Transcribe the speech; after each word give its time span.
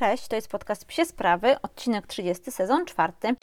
Cześć, 0.00 0.28
to 0.28 0.36
jest 0.36 0.48
podcast 0.48 0.84
Psie 0.84 1.04
Sprawy, 1.04 1.60
odcinek 1.62 2.06
30, 2.06 2.50
sezon 2.52 2.86
czwarty. 2.86 3.34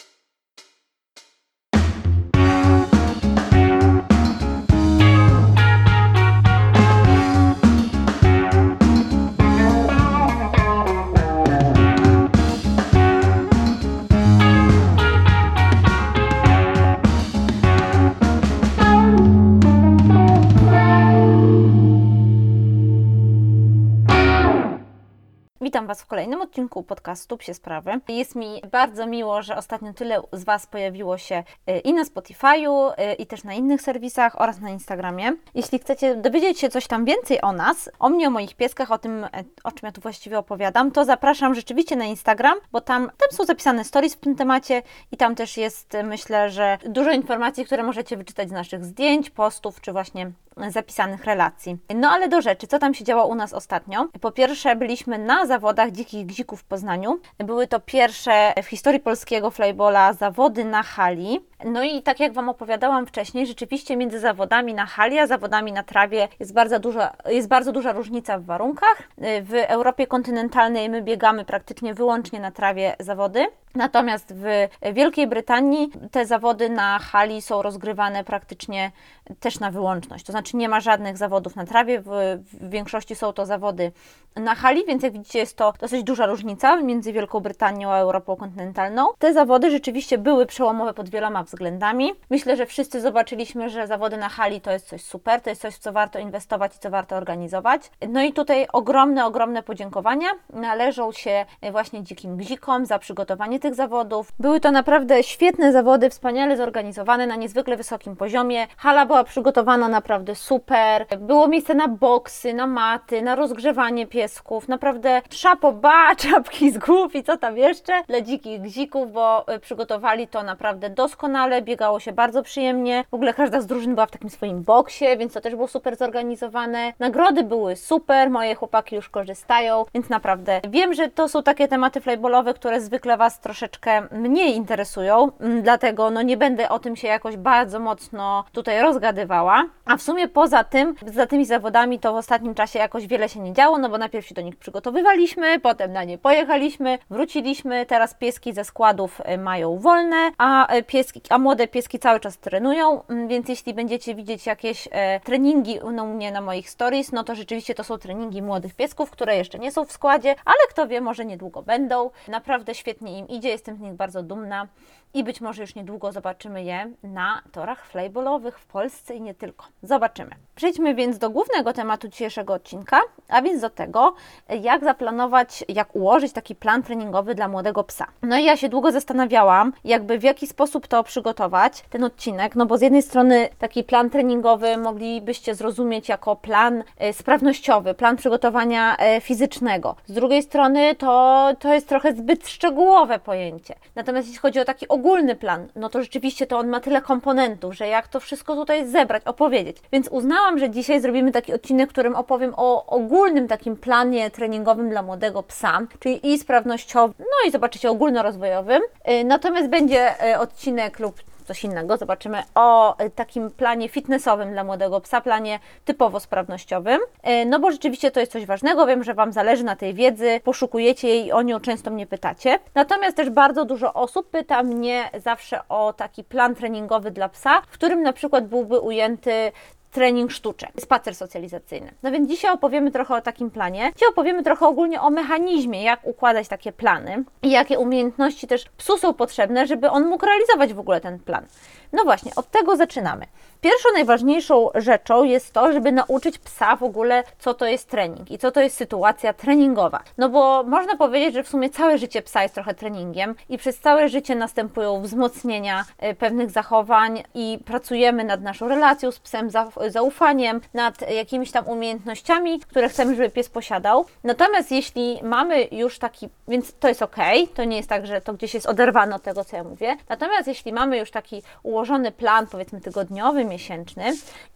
Witam 25.78 25.88
Was 25.88 26.02
w 26.02 26.06
kolejnym 26.06 26.42
odcinku 26.42 26.84
podcastu 26.84 27.38
Psie 27.38 27.54
Sprawy. 27.54 28.00
Jest 28.08 28.36
mi 28.36 28.62
bardzo 28.72 29.08
miło, 29.08 29.42
że 29.42 29.58
ostatnio 29.58 29.94
tyle 29.94 30.22
z 30.34 30.44
Was 30.44 30.68
pojawiło 30.68 31.18
się 31.18 31.44
y, 31.70 31.80
i 31.80 31.94
na 31.94 32.04
Spotify'u, 32.04 32.92
y, 32.92 33.14
i 33.14 33.28
też 33.28 33.44
na 33.44 33.54
innych 33.54 33.82
serwisach 33.82 34.42
oraz 34.42 34.60
na 34.60 34.70
Instagramie. 34.70 35.34
Jeśli 35.56 35.80
chcecie 35.80 36.16
dowiedzieć 36.16 36.60
się 36.60 36.70
coś 36.70 36.88
tam 36.88 37.06
więcej 37.06 37.42
o 37.42 37.52
nas, 37.52 37.90
o 38.00 38.10
mnie, 38.10 38.28
o 38.28 38.32
moich 38.32 38.56
pieskach, 38.56 38.92
o 38.92 38.98
tym, 38.98 39.24
y, 39.24 39.28
o 39.64 39.72
czym 39.72 39.86
ja 39.86 39.92
tu 39.92 40.02
właściwie 40.02 40.40
opowiadam, 40.40 40.92
to 40.92 41.06
zapraszam 41.06 41.56
rzeczywiście 41.56 41.96
na 41.96 42.06
Instagram, 42.06 42.58
bo 42.72 42.82
tam, 42.82 43.12
tam 43.18 43.32
są 43.32 43.46
zapisane 43.46 43.84
stories 43.84 44.16
w 44.16 44.20
tym 44.20 44.36
temacie 44.36 44.82
i 45.12 45.18
tam 45.18 45.36
też 45.36 45.58
jest, 45.58 45.98
myślę, 46.04 46.50
że 46.50 46.78
dużo 46.86 47.12
informacji, 47.12 47.66
które 47.66 47.84
możecie 47.84 48.18
wyczytać 48.18 48.50
z 48.50 48.52
naszych 48.52 48.86
zdjęć, 48.86 49.30
postów, 49.30 49.82
czy 49.82 49.92
właśnie 49.92 50.32
zapisanych 50.70 51.26
relacji. 51.26 51.78
No 51.96 52.10
ale 52.10 52.28
do 52.30 52.42
rzeczy, 52.42 52.68
co 52.68 52.80
tam 52.80 52.94
się 52.94 53.04
działo 53.04 53.28
u 53.28 53.36
nas 53.36 53.54
ostatnio? 53.54 54.08
Po 54.22 54.32
pierwsze, 54.32 54.76
byliśmy 54.76 55.18
na 55.18 55.46
zawodach 55.46 55.92
Dzikich 55.92 56.26
Gzików 56.26 56.62
w 56.62 56.64
Poznaniu. 56.64 57.20
Były 57.38 57.68
to 57.68 57.80
pierwsze 57.80 58.54
w 58.64 58.66
historii 58.66 59.00
polskiego 59.00 59.52
flybola 59.52 60.14
zawody 60.14 60.66
na 60.66 60.84
hali. 60.84 61.40
No 61.66 61.84
i 61.84 62.02
tak 62.02 62.20
jak 62.20 62.34
Wam 62.34 62.50
opowiadałam 62.50 63.08
wcześniej, 63.08 63.48
rzeczywiście 63.48 63.98
między 63.98 64.20
zawodami 64.20 64.74
na 64.74 64.86
hali 64.86 65.20
a 65.20 65.28
zawodami 65.28 65.72
na 65.72 65.84
trawie 65.84 66.28
jest 66.40 66.54
bardzo 66.54 66.80
duża, 66.80 67.14
jest 67.26 67.48
bardzo 67.48 67.72
duża 67.72 67.92
różnica 67.92 68.40
w 68.40 68.44
warunkach. 68.46 69.04
W 69.18 69.54
Europie 69.68 70.08
kontynentalnej 70.08 70.90
my 70.90 71.02
biegamy 71.02 71.46
praktycznie 71.46 71.94
wyłącznie 71.94 72.40
na 72.40 72.52
trawie 72.52 72.96
zawody. 73.00 73.48
Natomiast 73.76 74.34
w 74.34 74.68
Wielkiej 74.94 75.28
Brytanii 75.28 75.92
te 76.12 76.26
zawody 76.26 76.70
na 76.70 77.00
hali 77.00 77.42
są 77.42 77.62
rozgrywane 77.62 78.24
praktycznie 78.24 78.92
też 79.40 79.60
na 79.60 79.72
wyłączność. 79.72 80.26
To 80.26 80.32
znaczy 80.32 80.58
nie 80.58 80.70
ma 80.70 80.80
żadnych 80.80 81.18
zawodów 81.18 81.56
na 81.56 81.66
trawie, 81.66 82.02
w, 82.02 82.08
w, 82.44 82.70
większości 82.70 83.16
są 83.16 83.34
to 83.34 83.46
zawody 83.46 83.92
na 84.36 84.56
hali, 84.56 84.86
więc 84.86 85.04
jak 85.04 85.14
widzicie 85.14 85.40
jest 85.40 85.58
to 85.58 85.74
dosyć 85.80 86.04
duża 86.04 86.26
różnica 86.26 86.76
między 86.76 87.14
Wielką 87.14 87.40
Brytanią 87.40 87.92
a 87.92 87.98
Europą 87.98 88.36
kontynentalną. 88.36 89.08
Te 89.20 89.34
zawody 89.34 89.72
rzeczywiście 89.72 90.18
były 90.18 90.46
przełomowe 90.46 90.94
pod 90.94 91.10
wieloma 91.10 91.44
względami. 91.48 92.14
Myślę, 92.30 92.56
że 92.56 92.66
wszyscy 92.66 93.02
zobaczyliśmy, 93.02 93.70
że 93.70 93.88
zawody 93.88 94.18
na 94.18 94.30
hali 94.30 94.62
to 94.62 94.72
jest 94.72 94.88
coś 94.88 95.02
super, 95.02 95.42
to 95.42 95.50
jest 95.50 95.62
coś, 95.62 95.76
w 95.76 95.80
co 95.80 95.92
warto 95.92 96.20
inwestować 96.20 96.76
i 96.76 96.80
co 96.80 96.90
warto 96.90 97.16
organizować. 97.16 97.92
No 98.10 98.22
i 98.22 98.34
tutaj 98.34 98.68
ogromne, 98.74 99.26
ogromne 99.26 99.64
podziękowania 99.64 100.28
należą 100.54 101.12
się 101.12 101.46
właśnie 101.72 102.04
dzikim 102.04 102.38
gzikom 102.38 102.86
za 102.86 103.00
przygotowanie 103.00 103.60
tych 103.60 103.76
zawodów. 103.76 104.32
Były 104.40 104.60
to 104.60 104.72
naprawdę 104.72 105.24
świetne 105.24 105.72
zawody, 105.72 106.10
wspaniale 106.10 106.58
zorganizowane 106.58 107.28
na 107.28 107.36
niezwykle 107.36 107.78
wysokim 107.78 108.16
poziomie. 108.16 108.68
Hala 108.78 109.06
była 109.06 109.24
przygotowana 109.24 109.88
naprawdę 109.88 110.36
super. 110.36 111.06
Było 111.20 111.48
miejsce 111.48 111.76
na 111.76 111.88
boksy, 111.88 112.54
na 112.54 112.68
maty, 112.68 113.22
na 113.22 113.36
rozgrzewanie 113.36 114.08
piesków. 114.08 114.68
Naprawdę 114.68 115.22
szapo 115.30 115.72
ba, 115.72 116.16
czapki 116.24 116.72
z 116.72 116.78
głów 116.78 117.16
i 117.16 117.24
co 117.24 117.38
tam 117.38 117.58
jeszcze 117.58 118.04
dla 118.08 118.22
dzikich 118.22 118.62
gzików, 118.62 119.12
bo 119.12 119.46
przygotowali 119.62 120.28
to 120.28 120.44
naprawdę 120.44 120.90
doskonale, 120.90 121.37
biegało 121.62 122.00
się 122.00 122.12
bardzo 122.12 122.44
przyjemnie. 122.44 123.04
W 123.12 123.14
ogóle 123.14 123.34
każda 123.34 123.62
z 123.62 123.66
drużyn 123.66 123.96
była 123.96 124.06
w 124.06 124.12
takim 124.12 124.30
swoim 124.30 124.64
boksie, 124.64 125.06
więc 125.18 125.34
to 125.34 125.42
też 125.42 125.56
było 125.56 125.68
super 125.68 125.96
zorganizowane. 125.96 126.94
Nagrody 127.00 127.44
były 127.44 127.76
super, 127.76 128.30
moje 128.30 128.56
chłopaki 128.56 128.96
już 128.96 129.10
korzystają, 129.10 129.86
więc 129.94 130.10
naprawdę 130.10 130.62
wiem, 130.70 130.94
że 130.94 131.08
to 131.08 131.30
są 131.30 131.44
takie 131.44 131.68
tematy 131.68 132.02
flybolowe, 132.02 132.54
które 132.54 132.82
zwykle 132.82 133.18
Was 133.18 133.40
troszeczkę 133.40 134.02
mniej 134.12 134.56
interesują, 134.56 135.32
dlatego 135.62 136.10
no 136.10 136.22
nie 136.22 136.38
będę 136.38 136.70
o 136.70 136.80
tym 136.80 136.96
się 136.96 137.08
jakoś 137.08 137.38
bardzo 137.38 137.80
mocno 137.80 138.44
tutaj 138.52 138.82
rozgadywała. 138.82 139.66
A 139.86 139.98
w 139.98 140.02
sumie 140.02 140.28
poza 140.28 140.64
tym, 140.64 140.96
za 141.06 141.26
tymi 141.26 141.46
zawodami 141.46 142.00
to 142.00 142.14
w 142.14 142.16
ostatnim 142.16 142.56
czasie 142.56 142.80
jakoś 142.80 143.08
wiele 143.08 143.30
się 143.30 143.40
nie 143.40 143.54
działo, 143.54 143.78
no 143.78 143.90
bo 143.90 143.98
najpierw 143.98 144.28
się 144.28 144.36
do 144.36 144.42
nich 144.42 144.56
przygotowywaliśmy, 144.56 145.60
potem 145.60 145.94
na 145.94 146.04
nie 146.04 146.18
pojechaliśmy, 146.18 146.98
wróciliśmy, 147.10 147.86
teraz 147.86 148.14
pieski 148.14 148.54
ze 148.54 148.64
składów 148.64 149.22
mają 149.38 149.80
wolne, 149.80 150.32
a 150.38 150.68
pieski, 150.88 151.22
a 151.30 151.38
młode 151.38 151.68
pieski 151.68 152.00
cały 152.00 152.20
czas 152.20 152.38
trenują, 152.38 153.04
więc 153.28 153.50
jeśli 153.50 153.74
będziecie 153.74 154.16
widzieć 154.16 154.46
jakieś 154.46 154.88
e, 154.92 155.20
treningi 155.20 155.80
u 155.80 156.06
mnie 156.06 156.32
na 156.32 156.42
moich 156.42 156.70
stories, 156.70 157.12
no 157.12 157.24
to 157.24 157.36
rzeczywiście 157.36 157.76
to 157.76 157.84
są 157.84 157.98
treningi 157.98 158.42
młodych 158.42 158.76
piesków, 158.76 159.12
które 159.12 159.38
jeszcze 159.38 159.60
nie 159.60 159.72
są 159.72 159.86
w 159.86 159.92
składzie, 159.92 160.36
ale 160.46 160.58
kto 160.70 160.88
wie, 160.88 161.02
może 161.02 161.26
niedługo 161.26 161.62
będą. 161.62 162.10
Naprawdę 162.28 162.76
świetnie 162.76 163.20
im 163.20 163.28
idzie, 163.28 163.50
jestem 163.50 163.78
z 163.78 163.80
nich 163.80 163.94
bardzo 163.94 164.24
dumna 164.24 164.68
i 165.14 165.24
być 165.24 165.42
może 165.42 165.62
już 165.62 165.76
niedługo 165.76 166.12
zobaczymy 166.12 166.64
je 166.64 166.92
na 167.04 167.42
torach 167.52 167.86
flyballowych 167.86 168.60
w 168.60 168.66
Polsce 168.66 169.16
i 169.16 169.22
nie 169.22 169.34
tylko. 169.34 169.66
Zobaczymy. 169.84 170.32
Przejdźmy 170.56 170.96
więc 170.96 171.18
do 171.18 171.30
głównego 171.30 171.74
tematu 171.74 172.08
dzisiejszego 172.08 172.54
odcinka, 172.54 173.00
a 173.30 173.42
więc 173.42 173.62
do 173.62 173.70
tego, 173.70 174.14
jak 174.62 174.84
zaplanować, 174.84 175.66
jak 175.68 175.96
ułożyć 175.96 176.34
taki 176.34 176.56
plan 176.56 176.84
treningowy 176.84 177.36
dla 177.36 177.48
młodego 177.48 177.84
psa. 177.84 178.08
No 178.22 178.38
i 178.38 178.44
ja 178.44 178.58
się 178.58 178.70
długo 178.70 178.92
zastanawiałam, 178.92 179.74
jakby 179.84 180.20
w 180.20 180.24
jaki 180.24 180.48
sposób 180.48 180.88
to 180.88 181.04
przygotować, 181.04 181.84
ten 181.90 182.04
odcinek, 182.04 182.56
no 182.56 182.66
bo 182.66 182.78
z 182.78 182.82
jednej 182.82 183.02
strony 183.02 183.50
taki 183.60 183.84
plan 183.84 184.10
treningowy 184.10 184.78
moglibyście 184.78 185.56
zrozumieć 185.56 186.10
jako 186.10 186.36
plan 186.36 186.84
e, 186.98 187.14
sprawnościowy, 187.14 187.94
plan 187.94 188.18
przygotowania 188.18 188.98
e, 188.98 189.22
fizycznego. 189.22 189.96
Z 190.06 190.14
drugiej 190.14 190.44
strony 190.44 190.96
to, 190.96 191.48
to 191.60 191.74
jest 191.74 191.90
trochę 191.90 192.14
zbyt 192.14 192.48
szczegółowe 192.48 193.20
pojęcie. 193.20 193.76
Natomiast 193.96 194.28
jeśli 194.28 194.42
chodzi 194.42 194.60
o 194.60 194.66
taki 194.66 194.88
ogólny 194.98 195.36
plan, 195.36 195.68
no 195.76 195.90
to 195.90 196.02
rzeczywiście 196.02 196.48
to 196.48 196.58
on 196.58 196.68
ma 196.68 196.80
tyle 196.80 197.02
komponentów, 197.02 197.76
że 197.76 197.88
jak 197.88 198.08
to 198.08 198.20
wszystko 198.20 198.56
tutaj 198.56 198.88
zebrać, 198.88 199.24
opowiedzieć. 199.26 199.78
Więc 199.92 200.08
uznałam, 200.08 200.60
że 200.60 200.70
dzisiaj 200.70 201.02
zrobimy 201.02 201.32
taki 201.32 201.54
odcinek, 201.54 201.90
w 201.90 201.94
którym 201.94 202.16
opowiem 202.16 202.54
o 202.58 202.86
ogólnym 202.86 203.48
takim 203.48 203.76
planie 203.76 204.32
treningowym 204.32 204.90
dla 204.90 205.02
młodego 205.02 205.44
psa, 205.44 205.80
czyli 206.00 206.34
i 206.34 206.40
sprawnościowym, 206.40 207.14
no 207.20 207.48
i 207.48 207.52
zobaczycie 207.52 207.90
ogólnorozwojowym. 207.90 208.82
Y, 208.82 209.24
natomiast 209.24 209.70
będzie 209.70 210.32
y, 210.34 210.40
odcinek 210.40 211.00
lub 211.00 211.16
coś 211.48 211.64
innego. 211.64 211.98
Zobaczymy 211.98 212.44
o 212.56 213.00
y, 213.02 213.10
takim 213.10 213.52
planie 213.52 213.90
fitnessowym 213.90 214.52
dla 214.52 214.64
młodego 214.64 215.02
psa, 215.02 215.22
planie 215.22 215.60
typowo 215.86 216.20
sprawnościowym. 216.20 217.00
No 217.46 217.60
bo 217.60 217.72
rzeczywiście 217.72 218.12
to 218.12 218.20
jest 218.20 218.32
coś 218.32 218.46
ważnego. 218.46 218.86
Wiem, 218.86 219.04
że 219.04 219.14
Wam 219.14 219.34
zależy 219.34 219.64
na 219.64 219.76
tej 219.76 219.94
wiedzy, 219.94 220.42
poszukujecie 220.44 221.08
jej, 221.08 221.32
o 221.32 221.42
nią 221.42 221.60
często 221.60 221.92
mnie 221.92 222.08
pytacie. 222.08 222.60
Natomiast 222.76 223.18
też 223.18 223.30
bardzo 223.30 223.66
dużo 223.66 223.94
osób 223.94 224.30
pyta 224.30 224.64
mnie 224.64 225.10
zawsze 225.24 225.68
o 225.70 225.94
taki 225.94 226.24
plan 226.24 226.56
treningowy 226.56 227.12
dla 227.12 227.30
psa, 227.30 227.62
w 227.62 227.74
którym 227.74 228.04
na 228.04 228.14
przykład 228.14 228.48
byłby 228.48 228.80
ujęty 228.80 229.52
trening 229.92 230.32
sztuczek, 230.32 230.72
spacer 230.80 231.16
socjalizacyjny. 231.16 231.94
No 232.04 232.12
więc 232.12 232.30
dzisiaj 232.30 232.52
opowiemy 232.52 232.92
trochę 232.92 233.16
o 233.16 233.22
takim 233.22 233.52
planie. 233.52 233.92
Dzisiaj 233.96 234.10
opowiemy 234.10 234.44
trochę 234.44 234.68
ogólnie 234.68 235.02
o 235.02 235.10
mechanizmie, 235.10 235.84
jak 235.84 236.08
układać 236.08 236.48
takie 236.48 236.72
plany 236.72 237.24
i 237.42 237.52
jakie 237.52 237.80
umiejętności 237.80 238.48
też 238.48 238.66
psu 238.78 238.98
są 238.98 239.14
potrzebne, 239.14 239.68
żeby 239.68 239.90
on 239.90 240.06
mógł 240.06 240.26
realizować 240.26 240.74
w 240.74 240.80
ogóle 240.80 241.02
ten 241.02 241.20
plan. 241.20 241.46
No 241.94 242.04
właśnie, 242.04 242.32
od 242.36 242.52
tego 242.52 242.76
zaczynamy. 242.76 243.26
Pierwszą 243.62 243.90
najważniejszą 243.94 244.70
rzeczą 244.76 245.24
jest 245.24 245.54
to, 245.54 245.74
żeby 245.74 245.92
nauczyć 245.92 246.38
psa 246.38 246.76
w 246.76 246.84
ogóle, 246.84 247.24
co 247.40 247.54
to 247.54 247.66
jest 247.66 247.90
trening 247.90 248.32
i 248.32 248.38
co 248.38 248.52
to 248.52 248.62
jest 248.62 248.78
sytuacja 248.78 249.34
treningowa. 249.34 250.00
No 250.18 250.30
bo 250.30 250.64
można 250.64 250.98
powiedzieć, 250.98 251.34
że 251.34 251.44
w 251.44 251.48
sumie 251.50 251.70
całe 251.70 251.98
życie 251.98 252.22
psa 252.22 252.44
jest 252.44 252.56
trochę 252.56 252.74
treningiem 252.74 253.36
i 253.50 253.58
przez 253.58 253.80
całe 253.80 254.10
życie 254.10 254.36
następują 254.36 255.02
wzmocnienia 255.02 255.86
e, 255.98 256.16
pewnych 256.16 256.52
zachowań 256.52 257.24
i 257.34 257.60
pracujemy 257.66 258.24
nad 258.24 258.42
naszą 258.42 258.68
relacją 258.68 259.12
z 259.12 259.20
psem, 259.20 259.50
zaufaniem, 259.88 260.62
nad 260.74 261.12
jakimiś 261.12 261.52
tam 261.52 261.68
umiejętnościami, 261.68 262.60
które 262.60 262.90
chcemy, 262.90 263.16
żeby 263.16 263.30
pies 263.30 263.50
posiadał. 263.50 264.06
Natomiast 264.24 264.72
jeśli 264.72 265.20
mamy 265.24 265.68
już 265.72 266.00
taki, 266.00 266.30
więc 266.48 266.74
to 266.80 266.88
jest 266.88 267.02
ok, 267.02 267.16
to 267.54 267.64
nie 267.64 267.78
jest 267.78 267.90
tak, 267.90 268.08
że 268.08 268.22
to 268.22 268.34
gdzieś 268.34 268.54
jest 268.54 268.66
oderwane 268.66 269.16
od 269.16 269.24
tego, 269.24 269.46
co 269.46 269.58
ja 269.58 269.64
mówię. 269.64 269.98
Natomiast 270.10 270.48
jeśli 270.48 270.74
mamy 270.74 270.98
już 270.98 271.12
taki 271.12 271.42
ułożony 271.64 271.77
plan, 272.18 272.48
powiedzmy 272.48 272.82
tygodniowy, 272.82 273.46
miesięczny 273.46 274.04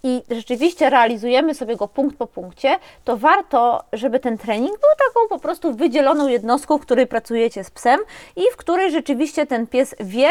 i 0.04 0.24
rzeczywiście 0.30 0.90
realizujemy 0.90 1.56
sobie 1.56 1.76
go 1.76 1.88
punkt 1.88 2.18
po 2.18 2.28
punkcie, 2.28 2.80
to 3.04 3.18
warto, 3.18 3.84
żeby 3.94 4.20
ten 4.20 4.38
trening 4.38 4.72
był 4.72 4.90
taką 5.08 5.28
po 5.30 5.40
prostu 5.40 5.74
wydzieloną 5.74 6.28
jednostką, 6.28 6.78
w 6.78 6.82
której 6.82 7.08
pracujecie 7.08 7.64
z 7.64 7.72
psem 7.72 8.00
i 8.36 8.42
w 8.54 8.58
której 8.58 8.92
rzeczywiście 8.92 9.46
ten 9.46 9.68
pies 9.68 9.96
wie, 10.00 10.30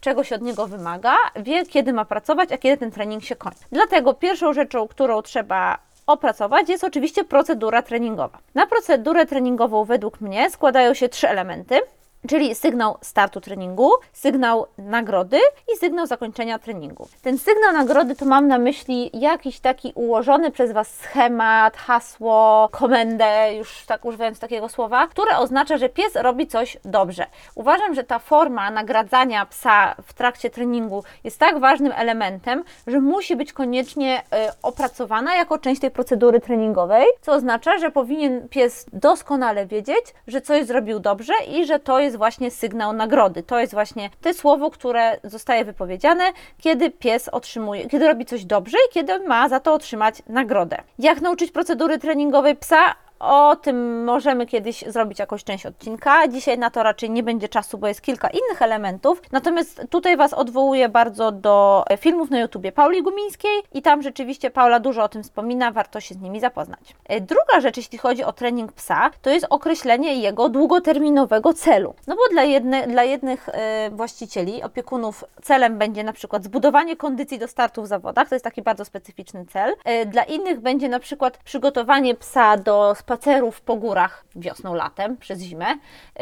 czego 0.00 0.24
się 0.24 0.34
od 0.34 0.42
niego 0.42 0.66
wymaga, 0.66 1.14
wie, 1.36 1.66
kiedy 1.66 1.92
ma 1.92 2.04
pracować, 2.04 2.52
a 2.52 2.58
kiedy 2.58 2.76
ten 2.76 2.90
trening 2.90 3.24
się 3.24 3.36
kończy. 3.36 3.64
Dlatego 3.72 4.14
pierwszą 4.14 4.52
rzeczą, 4.52 4.88
którą 4.88 5.22
trzeba 5.22 5.78
opracować, 6.06 6.68
jest 6.68 6.84
oczywiście 6.84 7.24
procedura 7.24 7.82
treningowa. 7.82 8.38
Na 8.54 8.66
procedurę 8.66 9.26
treningową 9.26 9.84
według 9.84 10.20
mnie 10.20 10.50
składają 10.50 10.94
się 10.94 11.08
trzy 11.08 11.28
elementy 11.28 11.80
czyli 12.28 12.54
sygnał 12.54 12.96
startu 13.00 13.40
treningu, 13.40 13.90
sygnał 14.12 14.66
nagrody 14.78 15.38
i 15.74 15.76
sygnał 15.76 16.06
zakończenia 16.06 16.58
treningu. 16.58 17.08
Ten 17.22 17.38
sygnał 17.38 17.72
nagrody 17.72 18.16
to 18.16 18.24
mam 18.24 18.48
na 18.48 18.58
myśli 18.58 19.10
jakiś 19.12 19.60
taki 19.60 19.92
ułożony 19.94 20.50
przez 20.50 20.72
Was 20.72 20.94
schemat, 20.94 21.76
hasło, 21.76 22.68
komendę, 22.72 23.54
już 23.54 23.86
tak 23.86 24.04
używając 24.04 24.38
takiego 24.38 24.68
słowa, 24.68 25.06
które 25.06 25.38
oznacza, 25.38 25.78
że 25.78 25.88
pies 25.88 26.16
robi 26.16 26.46
coś 26.46 26.76
dobrze. 26.84 27.26
Uważam, 27.54 27.94
że 27.94 28.04
ta 28.04 28.18
forma 28.18 28.70
nagradzania 28.70 29.46
psa 29.46 29.94
w 30.02 30.14
trakcie 30.14 30.50
treningu 30.50 31.04
jest 31.24 31.38
tak 31.38 31.60
ważnym 31.60 31.92
elementem, 31.96 32.64
że 32.86 33.00
musi 33.00 33.36
być 33.36 33.52
koniecznie 33.52 34.20
y, 34.20 34.22
opracowana 34.62 35.34
jako 35.34 35.58
część 35.58 35.80
tej 35.80 35.90
procedury 35.90 36.40
treningowej, 36.40 37.06
co 37.20 37.32
oznacza, 37.32 37.78
że 37.78 37.90
powinien 37.90 38.48
pies 38.48 38.86
doskonale 38.92 39.66
wiedzieć, 39.66 40.04
że 40.26 40.40
coś 40.40 40.66
zrobił 40.66 41.00
dobrze 41.00 41.32
i 41.48 41.66
że 41.66 41.78
to 41.78 42.00
jest 42.00 42.09
jest 42.10 42.18
właśnie 42.18 42.50
sygnał 42.50 42.92
nagrody. 42.92 43.42
To 43.42 43.60
jest 43.60 43.72
właśnie 43.72 44.10
to 44.20 44.34
słowo, 44.34 44.70
które 44.70 45.18
zostaje 45.24 45.64
wypowiedziane, 45.64 46.24
kiedy 46.58 46.90
pies 46.90 47.28
otrzymuje, 47.28 47.88
kiedy 47.88 48.06
robi 48.06 48.24
coś 48.24 48.44
dobrze 48.44 48.76
i 48.88 48.92
kiedy 48.94 49.20
ma 49.20 49.48
za 49.48 49.60
to 49.60 49.74
otrzymać 49.74 50.22
nagrodę. 50.28 50.76
Jak 50.98 51.20
nauczyć 51.20 51.50
procedury 51.50 51.98
treningowej 51.98 52.56
psa? 52.56 52.94
O 53.20 53.56
tym 53.56 54.04
możemy 54.04 54.46
kiedyś 54.46 54.84
zrobić 54.86 55.18
jakąś 55.18 55.44
część 55.44 55.66
odcinka. 55.66 56.28
Dzisiaj 56.28 56.58
na 56.58 56.70
to 56.70 56.82
raczej 56.82 57.10
nie 57.10 57.22
będzie 57.22 57.48
czasu, 57.48 57.78
bo 57.78 57.88
jest 57.88 58.02
kilka 58.02 58.28
innych 58.28 58.62
elementów. 58.62 59.22
Natomiast 59.32 59.82
tutaj 59.90 60.16
Was 60.16 60.32
odwołuję 60.32 60.88
bardzo 60.88 61.32
do 61.32 61.84
filmów 61.98 62.30
na 62.30 62.40
YouTubie 62.40 62.72
Pauli 62.72 63.02
Gumińskiej 63.02 63.62
i 63.72 63.82
tam 63.82 64.02
rzeczywiście 64.02 64.50
Paula 64.50 64.80
dużo 64.80 65.02
o 65.02 65.08
tym 65.08 65.22
wspomina, 65.22 65.72
warto 65.72 66.00
się 66.00 66.14
z 66.14 66.18
nimi 66.18 66.40
zapoznać. 66.40 66.94
E, 67.08 67.20
druga 67.20 67.60
rzecz, 67.60 67.76
jeśli 67.76 67.98
chodzi 67.98 68.24
o 68.24 68.32
trening 68.32 68.72
psa, 68.72 69.10
to 69.22 69.30
jest 69.30 69.46
określenie 69.50 70.14
jego 70.14 70.48
długoterminowego 70.48 71.54
celu. 71.54 71.94
No 72.06 72.16
bo 72.16 72.22
dla, 72.32 72.44
jedne, 72.44 72.86
dla 72.86 73.04
jednych 73.04 73.48
e, 73.48 73.90
właścicieli, 73.90 74.62
opiekunów, 74.62 75.24
celem 75.42 75.78
będzie 75.78 76.04
na 76.04 76.12
przykład 76.12 76.44
zbudowanie 76.44 76.96
kondycji 76.96 77.38
do 77.38 77.48
startu 77.48 77.82
w 77.82 77.86
zawodach, 77.86 78.28
to 78.28 78.34
jest 78.34 78.44
taki 78.44 78.62
bardzo 78.62 78.84
specyficzny 78.84 79.46
cel. 79.46 79.74
E, 79.84 80.06
dla 80.06 80.22
innych 80.22 80.60
będzie 80.60 80.88
na 80.88 80.98
przykład 80.98 81.38
przygotowanie 81.38 82.14
psa 82.14 82.56
do 82.56 82.94
spacerów 83.10 83.60
po 83.60 83.76
górach 83.76 84.24
wiosną, 84.36 84.74
latem, 84.74 85.16
przez 85.16 85.40
zimę, 85.40 85.66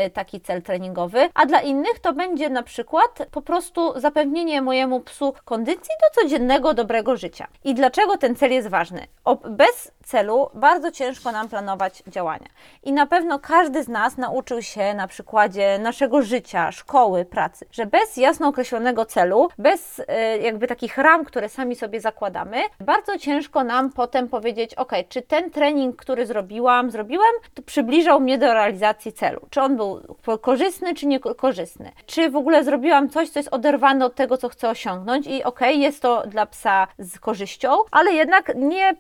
y, 0.06 0.10
taki 0.10 0.40
cel 0.40 0.62
treningowy, 0.62 1.28
a 1.34 1.46
dla 1.46 1.60
innych 1.60 1.98
to 1.98 2.12
będzie 2.12 2.50
na 2.50 2.62
przykład 2.62 3.18
po 3.30 3.42
prostu 3.42 4.00
zapewnienie 4.00 4.62
mojemu 4.62 5.00
psu 5.00 5.34
kondycji 5.44 5.94
do 6.02 6.22
codziennego 6.22 6.74
dobrego 6.74 7.16
życia. 7.16 7.46
I 7.64 7.74
dlaczego 7.74 8.16
ten 8.16 8.36
cel 8.36 8.52
jest 8.52 8.68
ważny? 8.68 9.06
Bez 9.50 9.92
celu 10.08 10.50
bardzo 10.54 10.90
ciężko 10.90 11.32
nam 11.32 11.48
planować 11.48 12.02
działania. 12.06 12.48
I 12.82 12.92
na 12.92 13.06
pewno 13.06 13.38
każdy 13.38 13.82
z 13.82 13.88
nas 13.88 14.16
nauczył 14.16 14.62
się 14.62 14.94
na 14.94 15.08
przykładzie 15.08 15.78
naszego 15.78 16.22
życia, 16.22 16.72
szkoły, 16.72 17.24
pracy, 17.24 17.66
że 17.72 17.86
bez 17.86 18.16
jasno 18.16 18.48
określonego 18.48 19.04
celu, 19.04 19.48
bez 19.58 19.98
y, 19.98 20.04
jakby 20.42 20.66
takich 20.66 20.98
ram, 20.98 21.24
które 21.24 21.48
sami 21.48 21.76
sobie 21.76 22.00
zakładamy, 22.00 22.56
bardzo 22.80 23.18
ciężko 23.18 23.64
nam 23.64 23.92
potem 23.92 24.28
powiedzieć, 24.28 24.74
ok, 24.74 24.92
czy 25.08 25.22
ten 25.22 25.50
trening, 25.50 25.96
który 25.96 26.26
zrobiłam, 26.26 26.90
zrobiłem, 26.90 27.32
to 27.54 27.62
przybliżał 27.62 28.20
mnie 28.20 28.38
do 28.38 28.54
realizacji 28.54 29.12
celu. 29.12 29.40
Czy 29.50 29.60
on 29.60 29.76
był 29.76 30.00
korzystny, 30.40 30.94
czy 30.94 31.06
niekorzystny. 31.06 31.92
Czy 32.06 32.30
w 32.30 32.36
ogóle 32.36 32.64
zrobiłam 32.64 33.08
coś, 33.08 33.30
co 33.30 33.38
jest 33.38 33.48
oderwane 33.52 34.04
od 34.04 34.14
tego, 34.14 34.36
co 34.36 34.48
chcę 34.48 34.68
osiągnąć 34.68 35.26
i 35.26 35.44
okay, 35.44 35.72
jest 35.72 36.02
to 36.02 36.26
dla 36.26 36.46
psa 36.46 36.86
z 36.98 37.18
korzyścią, 37.18 37.76
ale 37.90 38.12
jednak 38.12 38.52
nie, 38.56 38.94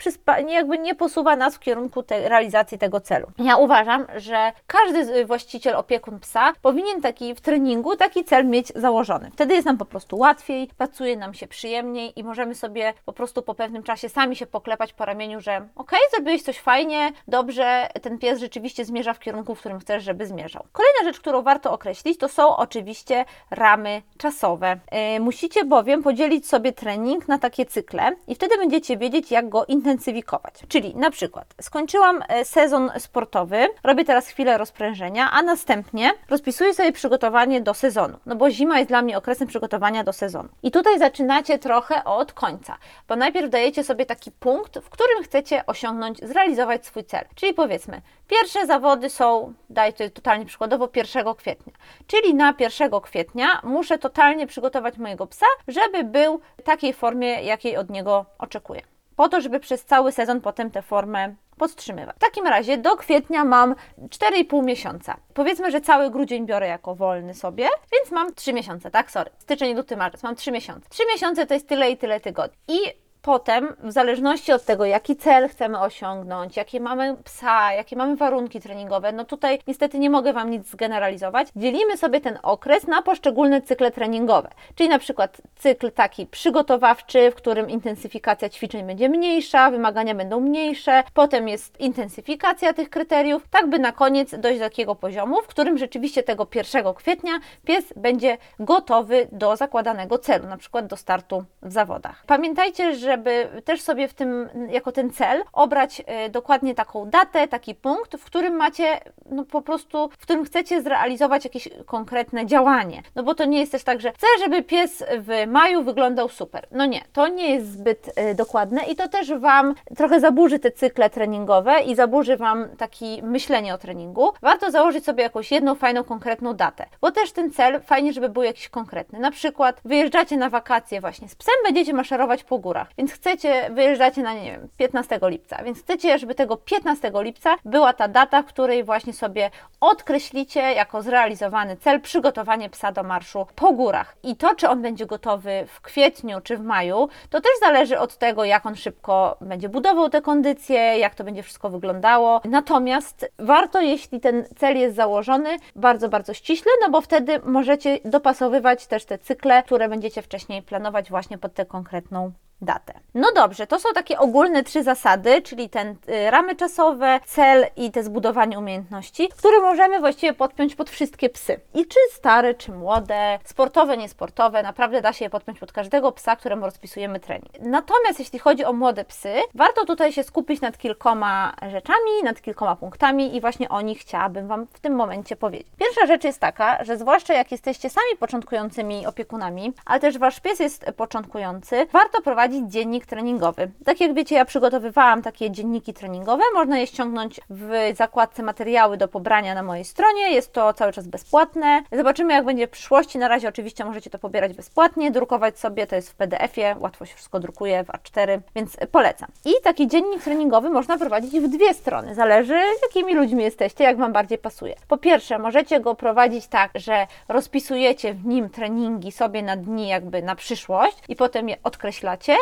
nie, 0.44 0.54
jakby 0.54 0.78
nie 0.78 0.94
posuwa 0.98 1.36
nas 1.36 1.54
w 1.54 1.60
kierunku 1.60 2.02
tej 2.02 2.28
realizacji 2.28 2.78
tego 2.78 3.00
celu. 3.00 3.26
Ja 3.38 3.56
uważam, 3.56 4.06
że 4.16 4.52
każdy 4.66 5.26
właściciel, 5.26 5.76
opiekun 5.76 6.20
psa 6.20 6.52
powinien 6.62 7.00
taki 7.00 7.34
w 7.34 7.40
treningu 7.40 7.96
taki 7.96 8.24
cel 8.24 8.46
mieć 8.46 8.72
założony. 8.74 9.30
Wtedy 9.32 9.54
jest 9.54 9.66
nam 9.66 9.78
po 9.78 9.84
prostu 9.84 10.18
łatwiej, 10.18 10.68
pracuje 10.78 11.16
nam 11.16 11.34
się 11.34 11.46
przyjemniej 11.46 12.20
i 12.20 12.24
możemy 12.24 12.54
sobie 12.54 12.94
po 13.04 13.12
prostu 13.12 13.42
po 13.42 13.54
pewnym 13.54 13.82
czasie 13.82 14.08
sami 14.08 14.36
się 14.36 14.46
poklepać 14.46 14.92
po 14.92 15.04
ramieniu, 15.04 15.40
że 15.40 15.56
okej, 15.56 15.68
okay, 15.76 16.00
zrobiłeś 16.14 16.42
coś 16.42 16.58
fajnie, 16.58 17.12
dobrze, 17.28 17.88
ten 18.02 18.18
pies 18.18 18.40
rzeczywiście 18.40 18.84
zmierza 18.84 19.14
w 19.14 19.18
kierunku, 19.18 19.54
w 19.54 19.60
którym 19.60 19.78
chcesz, 19.78 20.04
żeby 20.04 20.26
zmierzał. 20.26 20.64
Kolejna 20.72 21.04
rzecz, 21.04 21.20
którą 21.20 21.42
warto 21.42 21.72
określić, 21.72 22.18
to 22.18 22.28
są 22.28 22.56
oczywiście 22.56 23.24
ramy 23.50 24.02
czasowe. 24.18 24.78
Yy, 24.92 25.20
musicie 25.20 25.64
bowiem 25.64 26.02
podzielić 26.02 26.48
sobie 26.48 26.72
trening 26.72 27.28
na 27.28 27.38
takie 27.38 27.66
cykle 27.66 28.16
i 28.28 28.34
wtedy 28.34 28.58
będziecie 28.58 28.96
wiedzieć, 28.96 29.30
jak 29.30 29.48
go 29.48 29.64
intensyfikować. 29.64 30.54
Czyli 30.68 30.87
na 30.94 31.10
przykład 31.10 31.54
skończyłam 31.60 32.22
e, 32.28 32.44
sezon 32.44 32.90
sportowy, 32.98 33.68
robię 33.84 34.04
teraz 34.04 34.28
chwilę 34.28 34.58
rozprężenia, 34.58 35.30
a 35.30 35.42
następnie 35.42 36.10
rozpisuję 36.28 36.74
sobie 36.74 36.92
przygotowanie 36.92 37.60
do 37.60 37.74
sezonu, 37.74 38.18
no 38.26 38.36
bo 38.36 38.50
zima 38.50 38.78
jest 38.78 38.90
dla 38.90 39.02
mnie 39.02 39.18
okresem 39.18 39.48
przygotowania 39.48 40.04
do 40.04 40.12
sezonu. 40.12 40.48
I 40.62 40.70
tutaj 40.70 40.98
zaczynacie 40.98 41.58
trochę 41.58 42.04
od 42.04 42.32
końca, 42.32 42.76
bo 43.08 43.16
najpierw 43.16 43.50
dajecie 43.50 43.84
sobie 43.84 44.06
taki 44.06 44.30
punkt, 44.30 44.78
w 44.78 44.90
którym 44.90 45.22
chcecie 45.24 45.66
osiągnąć, 45.66 46.18
zrealizować 46.18 46.86
swój 46.86 47.04
cel. 47.04 47.24
Czyli 47.34 47.54
powiedzmy, 47.54 48.02
pierwsze 48.28 48.66
zawody 48.66 49.10
są, 49.10 49.52
daj 49.70 49.92
to 49.92 50.10
totalnie 50.10 50.46
przykładowo, 50.46 50.88
1 50.96 51.34
kwietnia. 51.34 51.72
Czyli 52.06 52.34
na 52.34 52.54
1 52.58 53.00
kwietnia 53.00 53.60
muszę 53.64 53.98
totalnie 53.98 54.46
przygotować 54.46 54.98
mojego 54.98 55.26
psa, 55.26 55.46
żeby 55.68 56.04
był 56.04 56.40
w 56.58 56.62
takiej 56.62 56.92
formie, 56.92 57.42
jakiej 57.42 57.76
od 57.76 57.90
niego 57.90 58.26
oczekuję. 58.38 58.97
Po 59.18 59.28
to, 59.28 59.40
żeby 59.40 59.60
przez 59.60 59.84
cały 59.84 60.12
sezon 60.12 60.40
potem 60.40 60.70
tę 60.70 60.82
formę 60.82 61.34
podtrzymywać. 61.56 62.16
W 62.16 62.18
takim 62.18 62.46
razie 62.46 62.78
do 62.78 62.96
kwietnia 62.96 63.44
mam 63.44 63.74
4,5 63.98 64.64
miesiąca. 64.64 65.16
Powiedzmy, 65.34 65.70
że 65.70 65.80
cały 65.80 66.10
grudzień 66.10 66.46
biorę 66.46 66.68
jako 66.68 66.94
wolny 66.94 67.34
sobie, 67.34 67.68
więc 67.92 68.10
mam 68.10 68.34
3 68.34 68.52
miesiące, 68.52 68.90
tak? 68.90 69.10
Sorry. 69.10 69.30
Styczeń, 69.38 69.76
luty, 69.76 69.96
marzec. 69.96 70.22
Mam 70.22 70.36
3 70.36 70.52
miesiące. 70.52 70.88
3 70.88 71.02
miesiące 71.12 71.46
to 71.46 71.54
jest 71.54 71.68
tyle 71.68 71.90
i 71.90 71.96
tyle 71.96 72.20
tygodni. 72.20 72.56
I 72.68 72.78
potem, 73.22 73.76
w 73.78 73.92
zależności 73.92 74.52
od 74.52 74.64
tego, 74.64 74.84
jaki 74.84 75.16
cel 75.16 75.48
chcemy 75.48 75.80
osiągnąć, 75.80 76.56
jakie 76.56 76.80
mamy 76.80 77.16
psa, 77.24 77.72
jakie 77.72 77.96
mamy 77.96 78.16
warunki 78.16 78.60
treningowe, 78.60 79.12
no 79.12 79.24
tutaj 79.24 79.58
niestety 79.66 79.98
nie 79.98 80.10
mogę 80.10 80.32
Wam 80.32 80.50
nic 80.50 80.66
zgeneralizować, 80.66 81.48
dzielimy 81.56 81.96
sobie 81.96 82.20
ten 82.20 82.38
okres 82.42 82.86
na 82.86 83.02
poszczególne 83.02 83.62
cykle 83.62 83.90
treningowe. 83.90 84.48
Czyli 84.74 84.88
na 84.88 84.98
przykład 84.98 85.40
cykl 85.56 85.92
taki 85.92 86.26
przygotowawczy, 86.26 87.30
w 87.30 87.34
którym 87.34 87.70
intensyfikacja 87.70 88.48
ćwiczeń 88.48 88.86
będzie 88.86 89.08
mniejsza, 89.08 89.70
wymagania 89.70 90.14
będą 90.14 90.40
mniejsze, 90.40 91.02
potem 91.14 91.48
jest 91.48 91.80
intensyfikacja 91.80 92.72
tych 92.72 92.90
kryteriów, 92.90 93.48
tak 93.50 93.66
by 93.66 93.78
na 93.78 93.92
koniec 93.92 94.38
dojść 94.38 94.58
do 94.58 94.64
takiego 94.64 94.94
poziomu, 94.94 95.42
w 95.42 95.46
którym 95.46 95.78
rzeczywiście 95.78 96.22
tego 96.22 96.46
1 96.54 96.94
kwietnia 96.94 97.32
pies 97.64 97.92
będzie 97.96 98.38
gotowy 98.60 99.28
do 99.32 99.56
zakładanego 99.56 100.18
celu, 100.18 100.46
na 100.46 100.56
przykład 100.56 100.86
do 100.86 100.96
startu 100.96 101.44
w 101.62 101.72
zawodach. 101.72 102.24
Pamiętajcie, 102.26 102.94
że 102.94 103.07
żeby 103.08 103.48
też 103.64 103.80
sobie 103.80 104.08
w 104.08 104.14
tym, 104.14 104.48
jako 104.70 104.92
ten 104.92 105.10
cel, 105.10 105.42
obrać 105.52 106.02
y, 106.26 106.30
dokładnie 106.30 106.74
taką 106.74 107.10
datę, 107.10 107.48
taki 107.48 107.74
punkt, 107.74 108.16
w 108.16 108.24
którym 108.24 108.54
macie, 108.56 109.00
no 109.30 109.44
po 109.44 109.62
prostu, 109.62 110.08
w 110.08 110.18
którym 110.18 110.44
chcecie 110.44 110.82
zrealizować 110.82 111.44
jakieś 111.44 111.68
konkretne 111.86 112.46
działanie. 112.46 113.02
No 113.14 113.22
bo 113.22 113.34
to 113.34 113.44
nie 113.44 113.60
jest 113.60 113.72
też 113.72 113.84
tak, 113.84 114.00
że 114.00 114.12
chcę, 114.12 114.26
żeby 114.44 114.62
pies 114.62 115.04
w 115.18 115.46
maju 115.46 115.82
wyglądał 115.82 116.28
super. 116.28 116.66
No 116.70 116.86
nie, 116.86 117.00
to 117.12 117.28
nie 117.28 117.54
jest 117.54 117.72
zbyt 117.72 118.18
y, 118.18 118.34
dokładne 118.34 118.82
i 118.82 118.96
to 118.96 119.08
też 119.08 119.32
Wam 119.32 119.74
trochę 119.96 120.20
zaburzy 120.20 120.58
te 120.58 120.70
cykle 120.70 121.10
treningowe 121.10 121.80
i 121.80 121.94
zaburzy 121.94 122.36
Wam 122.36 122.68
takie 122.78 123.22
myślenie 123.22 123.74
o 123.74 123.78
treningu. 123.78 124.32
Warto 124.42 124.70
założyć 124.70 125.04
sobie 125.04 125.22
jakąś 125.22 125.52
jedną 125.52 125.74
fajną, 125.74 126.04
konkretną 126.04 126.54
datę, 126.54 126.86
bo 127.00 127.10
też 127.10 127.32
ten 127.32 127.50
cel 127.50 127.80
fajnie, 127.80 128.12
żeby 128.12 128.28
był 128.28 128.42
jakiś 128.42 128.68
konkretny. 128.68 129.18
Na 129.18 129.30
przykład 129.30 129.80
wyjeżdżacie 129.84 130.36
na 130.36 130.50
wakacje 130.50 131.00
właśnie 131.00 131.28
z 131.28 131.34
psem, 131.34 131.54
będziecie 131.64 131.92
maszerować 131.92 132.44
po 132.44 132.58
górach 132.58 132.88
więc 132.98 133.12
chcecie, 133.12 133.70
wyjeżdżacie 133.70 134.22
na, 134.22 134.34
nie 134.34 134.52
wiem, 134.52 134.68
15 134.76 135.18
lipca, 135.22 135.62
więc 135.64 135.78
chcecie, 135.78 136.18
żeby 136.18 136.34
tego 136.34 136.56
15 136.56 137.12
lipca 137.14 137.56
była 137.64 137.92
ta 137.92 138.08
data, 138.08 138.42
której 138.42 138.84
właśnie 138.84 139.12
sobie 139.12 139.50
odkreślicie 139.80 140.60
jako 140.60 141.02
zrealizowany 141.02 141.76
cel 141.76 142.00
przygotowanie 142.00 142.70
psa 142.70 142.92
do 142.92 143.02
marszu 143.02 143.46
po 143.54 143.72
górach. 143.72 144.16
I 144.22 144.36
to, 144.36 144.54
czy 144.54 144.68
on 144.68 144.82
będzie 144.82 145.06
gotowy 145.06 145.66
w 145.68 145.80
kwietniu 145.80 146.40
czy 146.40 146.56
w 146.56 146.60
maju, 146.60 147.08
to 147.30 147.40
też 147.40 147.52
zależy 147.60 147.98
od 147.98 148.16
tego, 148.16 148.44
jak 148.44 148.66
on 148.66 148.76
szybko 148.76 149.36
będzie 149.40 149.68
budował 149.68 150.10
te 150.10 150.22
kondycje, 150.22 150.78
jak 150.98 151.14
to 151.14 151.24
będzie 151.24 151.42
wszystko 151.42 151.70
wyglądało. 151.70 152.40
Natomiast 152.44 153.32
warto, 153.38 153.80
jeśli 153.80 154.20
ten 154.20 154.44
cel 154.56 154.78
jest 154.78 154.96
założony, 154.96 155.56
bardzo, 155.76 156.08
bardzo 156.08 156.34
ściśle, 156.34 156.72
no 156.80 156.90
bo 156.90 157.00
wtedy 157.00 157.40
możecie 157.44 157.98
dopasowywać 158.04 158.86
też 158.86 159.04
te 159.04 159.18
cykle, 159.18 159.62
które 159.62 159.88
będziecie 159.88 160.22
wcześniej 160.22 160.62
planować 160.62 161.10
właśnie 161.10 161.38
pod 161.38 161.54
tę 161.54 161.66
konkretną 161.66 162.32
datę. 162.60 162.94
No 163.14 163.32
dobrze, 163.34 163.66
to 163.66 163.78
są 163.78 163.88
takie 163.94 164.18
ogólne 164.18 164.64
trzy 164.64 164.82
zasady, 164.82 165.42
czyli 165.42 165.70
ten 165.70 165.88
y, 165.88 166.30
ramy 166.30 166.56
czasowe, 166.56 167.20
cel 167.26 167.66
i 167.76 167.90
te 167.90 168.02
zbudowanie 168.02 168.58
umiejętności, 168.58 169.28
które 169.38 169.60
możemy 169.60 170.00
właściwie 170.00 170.32
podpiąć 170.32 170.74
pod 170.74 170.90
wszystkie 170.90 171.30
psy. 171.30 171.60
I 171.74 171.86
czy 171.86 171.98
stare, 172.12 172.54
czy 172.54 172.72
młode, 172.72 173.38
sportowe, 173.44 173.96
niesportowe, 173.96 174.62
naprawdę 174.62 175.00
da 175.00 175.12
się 175.12 175.24
je 175.24 175.30
podpiąć 175.30 175.58
pod 175.58 175.72
każdego 175.72 176.12
psa, 176.12 176.36
któremu 176.36 176.64
rozpisujemy 176.64 177.20
trening. 177.20 177.52
Natomiast 177.60 178.18
jeśli 178.18 178.38
chodzi 178.38 178.64
o 178.64 178.72
młode 178.72 179.04
psy, 179.04 179.34
warto 179.54 179.84
tutaj 179.84 180.12
się 180.12 180.22
skupić 180.22 180.60
nad 180.60 180.78
kilkoma 180.78 181.54
rzeczami, 181.70 182.22
nad 182.24 182.42
kilkoma 182.42 182.76
punktami 182.76 183.36
i 183.36 183.40
właśnie 183.40 183.68
o 183.68 183.80
nich 183.80 183.98
chciałabym 183.98 184.48
Wam 184.48 184.66
w 184.66 184.80
tym 184.80 184.94
momencie 184.94 185.36
powiedzieć. 185.36 185.68
Pierwsza 185.78 186.06
rzecz 186.06 186.24
jest 186.24 186.40
taka, 186.40 186.84
że 186.84 186.96
zwłaszcza 186.96 187.34
jak 187.34 187.52
jesteście 187.52 187.90
sami 187.90 188.16
początkującymi 188.18 189.06
opiekunami, 189.06 189.72
ale 189.84 190.00
też 190.00 190.18
Wasz 190.18 190.40
pies 190.40 190.60
jest 190.60 190.84
początkujący, 190.96 191.86
warto 191.92 192.22
prowadzić 192.22 192.47
dziennik 192.66 193.06
treningowy. 193.06 193.70
Tak 193.84 194.00
jak 194.00 194.14
wiecie, 194.14 194.34
ja 194.34 194.44
przygotowywałam 194.44 195.22
takie 195.22 195.50
dzienniki 195.50 195.94
treningowe, 195.94 196.42
można 196.54 196.78
je 196.78 196.86
ściągnąć 196.86 197.40
w 197.50 197.70
zakładce 197.96 198.42
materiały 198.42 198.96
do 198.96 199.08
pobrania 199.08 199.54
na 199.54 199.62
mojej 199.62 199.84
stronie, 199.84 200.30
jest 200.30 200.52
to 200.52 200.72
cały 200.72 200.92
czas 200.92 201.06
bezpłatne. 201.06 201.82
Zobaczymy 201.92 202.32
jak 202.32 202.44
będzie 202.44 202.66
w 202.66 202.70
przyszłości, 202.70 203.18
na 203.18 203.28
razie 203.28 203.48
oczywiście 203.48 203.84
możecie 203.84 204.10
to 204.10 204.18
pobierać 204.18 204.52
bezpłatnie, 204.54 205.10
drukować 205.10 205.58
sobie, 205.58 205.86
to 205.86 205.96
jest 205.96 206.10
w 206.10 206.14
PDF-ie, 206.14 206.76
łatwo 206.78 207.06
się 207.06 207.14
wszystko 207.14 207.40
drukuje 207.40 207.84
w 207.84 207.88
A4, 207.88 208.40
więc 208.54 208.76
polecam. 208.92 209.28
I 209.44 209.52
taki 209.64 209.88
dziennik 209.88 210.22
treningowy 210.22 210.70
można 210.70 210.98
prowadzić 210.98 211.40
w 211.40 211.48
dwie 211.48 211.74
strony, 211.74 212.14
zależy 212.14 212.60
jakimi 212.82 213.14
ludźmi 213.14 213.44
jesteście, 213.44 213.84
jak 213.84 213.96
Wam 213.96 214.12
bardziej 214.12 214.38
pasuje. 214.38 214.74
Po 214.88 214.98
pierwsze, 214.98 215.38
możecie 215.38 215.80
go 215.80 215.94
prowadzić 215.94 216.46
tak, 216.46 216.70
że 216.74 217.06
rozpisujecie 217.28 218.14
w 218.14 218.26
nim 218.26 218.50
treningi 218.50 219.12
sobie 219.12 219.42
na 219.42 219.56
dni 219.56 219.88
jakby 219.88 220.22
na 220.22 220.34
przyszłość 220.34 220.96
i 221.08 221.16
potem 221.16 221.48
je 221.48 221.56
odkreślacie, 221.62 222.36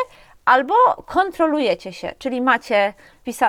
albo 0.45 0.75
kontrolujecie 1.05 1.93
się, 1.93 2.15
czyli 2.19 2.41
macie 2.41 2.93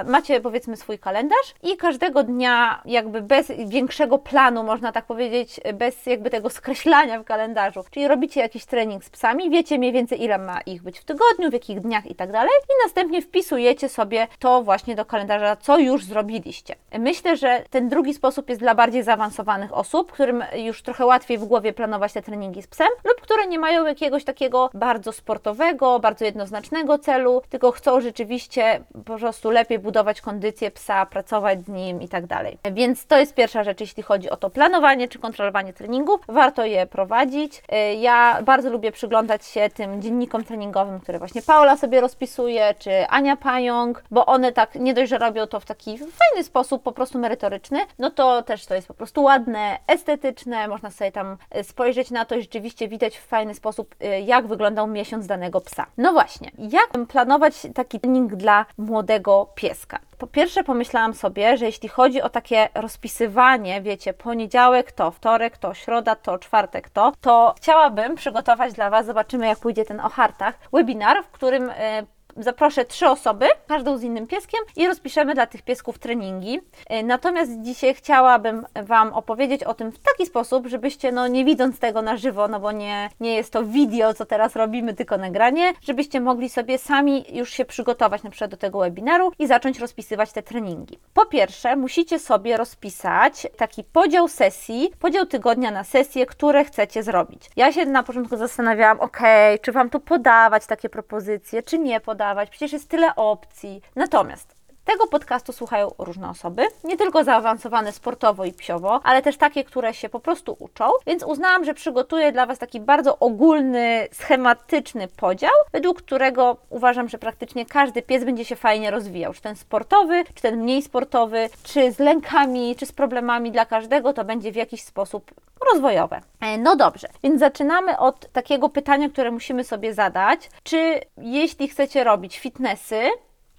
macie 0.06 0.40
powiedzmy 0.40 0.76
swój 0.76 0.98
kalendarz 0.98 1.54
i 1.62 1.76
każdego 1.76 2.22
dnia 2.22 2.82
jakby 2.84 3.22
bez 3.22 3.52
większego 3.66 4.18
planu, 4.18 4.64
można 4.64 4.92
tak 4.92 5.04
powiedzieć, 5.04 5.60
bez 5.74 6.06
jakby 6.06 6.30
tego 6.30 6.50
skreślania 6.50 7.20
w 7.20 7.24
kalendarzu, 7.24 7.80
czyli 7.90 8.08
robicie 8.08 8.40
jakiś 8.40 8.64
trening 8.64 9.04
z 9.04 9.10
psami, 9.10 9.50
wiecie 9.50 9.78
mniej 9.78 9.92
więcej 9.92 10.22
ile 10.22 10.38
ma 10.38 10.60
ich 10.60 10.82
być 10.82 10.98
w 10.98 11.04
tygodniu, 11.04 11.50
w 11.50 11.52
jakich 11.52 11.80
dniach 11.80 12.06
i 12.06 12.14
tak 12.14 12.32
dalej 12.32 12.52
i 12.68 12.72
następnie 12.84 13.22
wpisujecie 13.22 13.88
sobie 13.88 14.26
to 14.38 14.62
właśnie 14.62 14.94
do 14.94 15.04
kalendarza, 15.04 15.56
co 15.56 15.78
już 15.78 16.04
zrobiliście. 16.04 16.74
Myślę, 16.98 17.36
że 17.36 17.64
ten 17.70 17.88
drugi 17.88 18.14
sposób 18.14 18.48
jest 18.48 18.60
dla 18.60 18.74
bardziej 18.74 19.02
zaawansowanych 19.02 19.74
osób, 19.74 20.12
którym 20.12 20.44
już 20.54 20.82
trochę 20.82 21.06
łatwiej 21.06 21.38
w 21.38 21.44
głowie 21.44 21.72
planować 21.72 22.12
te 22.12 22.22
treningi 22.22 22.62
z 22.62 22.66
psem 22.66 22.88
lub 23.04 23.20
które 23.20 23.46
nie 23.46 23.58
mają 23.58 23.86
jakiegoś 23.86 24.24
takiego 24.24 24.70
bardzo 24.74 25.12
sportowego, 25.12 25.98
bardzo 25.98 26.24
jednoznacznego 26.24 26.98
celu, 26.98 27.42
tylko 27.48 27.72
chcą 27.72 28.00
rzeczywiście 28.00 28.84
po 29.06 29.18
prostu 29.18 29.50
lepiej 29.50 29.67
lepiej 29.68 29.78
budować 29.78 30.20
kondycję 30.20 30.70
psa, 30.70 31.06
pracować 31.06 31.62
z 31.64 31.68
nim 31.68 32.02
i 32.02 32.08
tak 32.08 32.26
dalej. 32.26 32.58
Więc 32.72 33.06
to 33.06 33.18
jest 33.18 33.34
pierwsza 33.34 33.64
rzecz, 33.64 33.80
jeśli 33.80 34.02
chodzi 34.02 34.30
o 34.30 34.36
to 34.36 34.50
planowanie 34.50 35.08
czy 35.08 35.18
kontrolowanie 35.18 35.72
treningów. 35.72 36.20
Warto 36.28 36.64
je 36.64 36.86
prowadzić. 36.86 37.62
Y, 37.72 37.94
ja 37.94 38.42
bardzo 38.42 38.70
lubię 38.70 38.92
przyglądać 38.92 39.46
się 39.46 39.68
tym 39.74 40.02
dziennikom 40.02 40.44
treningowym, 40.44 41.00
które 41.00 41.18
właśnie 41.18 41.42
Paula 41.42 41.76
sobie 41.76 42.00
rozpisuje, 42.00 42.74
czy 42.78 43.06
Ania 43.08 43.36
Pająk, 43.36 44.04
bo 44.10 44.26
one 44.26 44.52
tak 44.52 44.74
nie 44.74 44.94
dość, 44.94 45.10
że 45.10 45.18
robią 45.18 45.46
to 45.46 45.60
w 45.60 45.64
taki 45.64 45.98
fajny 45.98 46.44
sposób, 46.44 46.82
po 46.82 46.92
prostu 46.92 47.18
merytoryczny, 47.18 47.78
no 47.98 48.10
to 48.10 48.42
też 48.42 48.66
to 48.66 48.74
jest 48.74 48.88
po 48.88 48.94
prostu 48.94 49.22
ładne, 49.22 49.78
estetyczne, 49.86 50.68
można 50.68 50.90
sobie 50.90 51.12
tam 51.12 51.36
y, 51.56 51.64
spojrzeć 51.64 52.10
na 52.10 52.24
to 52.24 52.34
i 52.34 52.40
rzeczywiście 52.40 52.88
widać 52.88 53.18
w 53.18 53.26
fajny 53.26 53.54
sposób, 53.54 53.94
y, 54.04 54.20
jak 54.20 54.46
wyglądał 54.46 54.86
miesiąc 54.86 55.26
danego 55.26 55.60
psa. 55.60 55.86
No 55.98 56.12
właśnie, 56.12 56.50
jak 56.58 57.06
planować 57.08 57.66
taki 57.74 58.00
trening 58.00 58.36
dla 58.36 58.66
młodego 58.78 59.46
pieska. 59.58 59.98
Po 60.18 60.26
pierwsze 60.26 60.64
pomyślałam 60.64 61.14
sobie, 61.14 61.56
że 61.56 61.66
jeśli 61.66 61.88
chodzi 61.88 62.22
o 62.22 62.28
takie 62.28 62.68
rozpisywanie, 62.74 63.82
wiecie, 63.82 64.14
poniedziałek 64.14 64.92
to, 64.92 65.10
wtorek 65.10 65.58
to, 65.58 65.74
środa 65.74 66.16
to, 66.16 66.38
czwartek 66.38 66.90
to, 66.90 67.12
to 67.20 67.54
chciałabym 67.56 68.16
przygotować 68.16 68.72
dla 68.72 68.90
Was, 68.90 69.06
zobaczymy 69.06 69.46
jak 69.46 69.58
pójdzie 69.58 69.84
ten 69.84 70.00
o 70.00 70.08
hartach, 70.08 70.58
webinar, 70.72 71.24
w 71.24 71.30
którym 71.30 71.70
e, 71.70 72.06
zaproszę 72.38 72.84
trzy 72.84 73.06
osoby, 73.06 73.46
każdą 73.66 73.98
z 73.98 74.02
innym 74.02 74.26
pieskiem 74.26 74.60
i 74.76 74.86
rozpiszemy 74.86 75.34
dla 75.34 75.46
tych 75.46 75.62
piesków 75.62 75.98
treningi. 75.98 76.60
E, 76.86 77.02
natomiast 77.02 77.62
dzisiaj 77.62 77.94
chciałabym 77.94 78.66
Wam 78.82 79.12
opowiedzieć 79.12 79.64
o 79.64 79.74
tym 79.74 79.92
w 79.92 79.98
taki 79.98 80.26
sposób, 80.26 80.66
żebyście, 80.66 81.12
no 81.12 81.28
nie 81.28 81.44
widząc 81.44 81.78
tego 81.78 82.02
na 82.02 82.16
żywo, 82.16 82.48
no 82.48 82.60
bo 82.60 82.72
nie, 82.72 83.10
nie 83.20 83.34
jest 83.34 83.52
to 83.52 83.64
wideo, 83.64 84.14
co 84.14 84.26
teraz 84.26 84.56
robimy, 84.56 84.94
tylko 84.94 85.18
nagranie, 85.18 85.72
żebyście 85.82 86.20
mogli 86.20 86.48
sobie 86.48 86.78
sami 86.78 87.24
już 87.36 87.50
się 87.50 87.64
przygotować 87.64 88.22
na 88.22 88.30
przykład 88.30 88.50
do 88.50 88.56
tego 88.56 88.78
webinaru 88.78 89.32
i 89.38 89.46
zacząć 89.46 89.78
rozpisywać 89.78 90.32
te 90.32 90.42
treningi. 90.42 90.98
Po 91.14 91.26
pierwsze, 91.26 91.76
musicie 91.76 92.18
sobie 92.18 92.56
rozpisać 92.56 93.46
taki 93.56 93.84
podział 93.84 94.28
sesji, 94.28 94.90
podział 95.00 95.26
tygodnia 95.26 95.70
na 95.70 95.84
sesje, 95.84 96.26
które 96.26 96.64
chcecie 96.64 97.02
zrobić. 97.02 97.50
Ja 97.56 97.72
się 97.72 97.86
na 97.86 98.02
początku 98.02 98.36
zastanawiałam, 98.36 99.00
ok, 99.00 99.18
czy 99.62 99.72
Wam 99.72 99.90
tu 99.90 100.00
podawać 100.00 100.66
takie 100.66 100.88
propozycje, 100.88 101.62
czy 101.62 101.78
nie 101.78 102.00
podawać, 102.00 102.27
przecież 102.50 102.72
jest 102.72 102.88
tyle 102.88 103.14
opcji. 103.16 103.80
Natomiast 103.96 104.57
tego 104.88 105.06
podcastu 105.06 105.52
słuchają 105.52 105.90
różne 105.98 106.30
osoby, 106.30 106.62
nie 106.84 106.96
tylko 106.96 107.24
zaawansowane 107.24 107.92
sportowo 107.92 108.44
i 108.44 108.52
psiowo, 108.52 109.00
ale 109.04 109.22
też 109.22 109.36
takie, 109.36 109.64
które 109.64 109.94
się 109.94 110.08
po 110.08 110.20
prostu 110.20 110.56
uczą, 110.58 110.84
więc 111.06 111.22
uznałam, 111.22 111.64
że 111.64 111.74
przygotuję 111.74 112.32
dla 112.32 112.46
Was 112.46 112.58
taki 112.58 112.80
bardzo 112.80 113.18
ogólny, 113.18 114.08
schematyczny 114.12 115.08
podział, 115.08 115.50
według 115.72 115.98
którego 116.02 116.56
uważam, 116.70 117.08
że 117.08 117.18
praktycznie 117.18 117.66
każdy 117.66 118.02
pies 118.02 118.24
będzie 118.24 118.44
się 118.44 118.56
fajnie 118.56 118.90
rozwijał. 118.90 119.34
Czy 119.34 119.42
ten 119.42 119.56
sportowy, 119.56 120.24
czy 120.34 120.42
ten 120.42 120.62
mniej 120.62 120.82
sportowy, 120.82 121.48
czy 121.62 121.92
z 121.92 121.98
lękami, 121.98 122.76
czy 122.76 122.86
z 122.86 122.92
problemami 122.92 123.52
dla 123.52 123.66
każdego, 123.66 124.12
to 124.12 124.24
będzie 124.24 124.52
w 124.52 124.56
jakiś 124.56 124.82
sposób 124.82 125.30
rozwojowe. 125.72 126.20
E, 126.40 126.58
no 126.58 126.76
dobrze, 126.76 127.08
więc 127.22 127.40
zaczynamy 127.40 127.98
od 127.98 128.32
takiego 128.32 128.68
pytania, 128.68 129.08
które 129.08 129.30
musimy 129.30 129.64
sobie 129.64 129.94
zadać. 129.94 130.50
Czy 130.62 131.00
jeśli 131.16 131.68
chcecie 131.68 132.04
robić 132.04 132.38
fitnessy, 132.38 133.10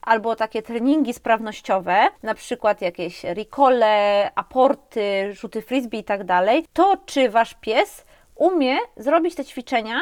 albo 0.02 0.36
takie 0.36 0.62
treningi 0.62 1.14
sprawnościowe, 1.14 2.08
na 2.24 2.34
przykład 2.34 2.82
jakieś 2.82 3.24
recole, 3.24 4.32
aporty, 4.36 5.34
rzuty 5.34 5.62
frisbee 5.62 6.00
i 6.00 6.04
tak 6.04 6.24
dalej, 6.24 6.66
to 6.74 6.98
czy 7.06 7.30
wasz 7.30 7.54
pies 7.54 8.06
umie 8.36 8.78
zrobić 8.98 9.36
te 9.36 9.46
ćwiczenia 9.46 10.02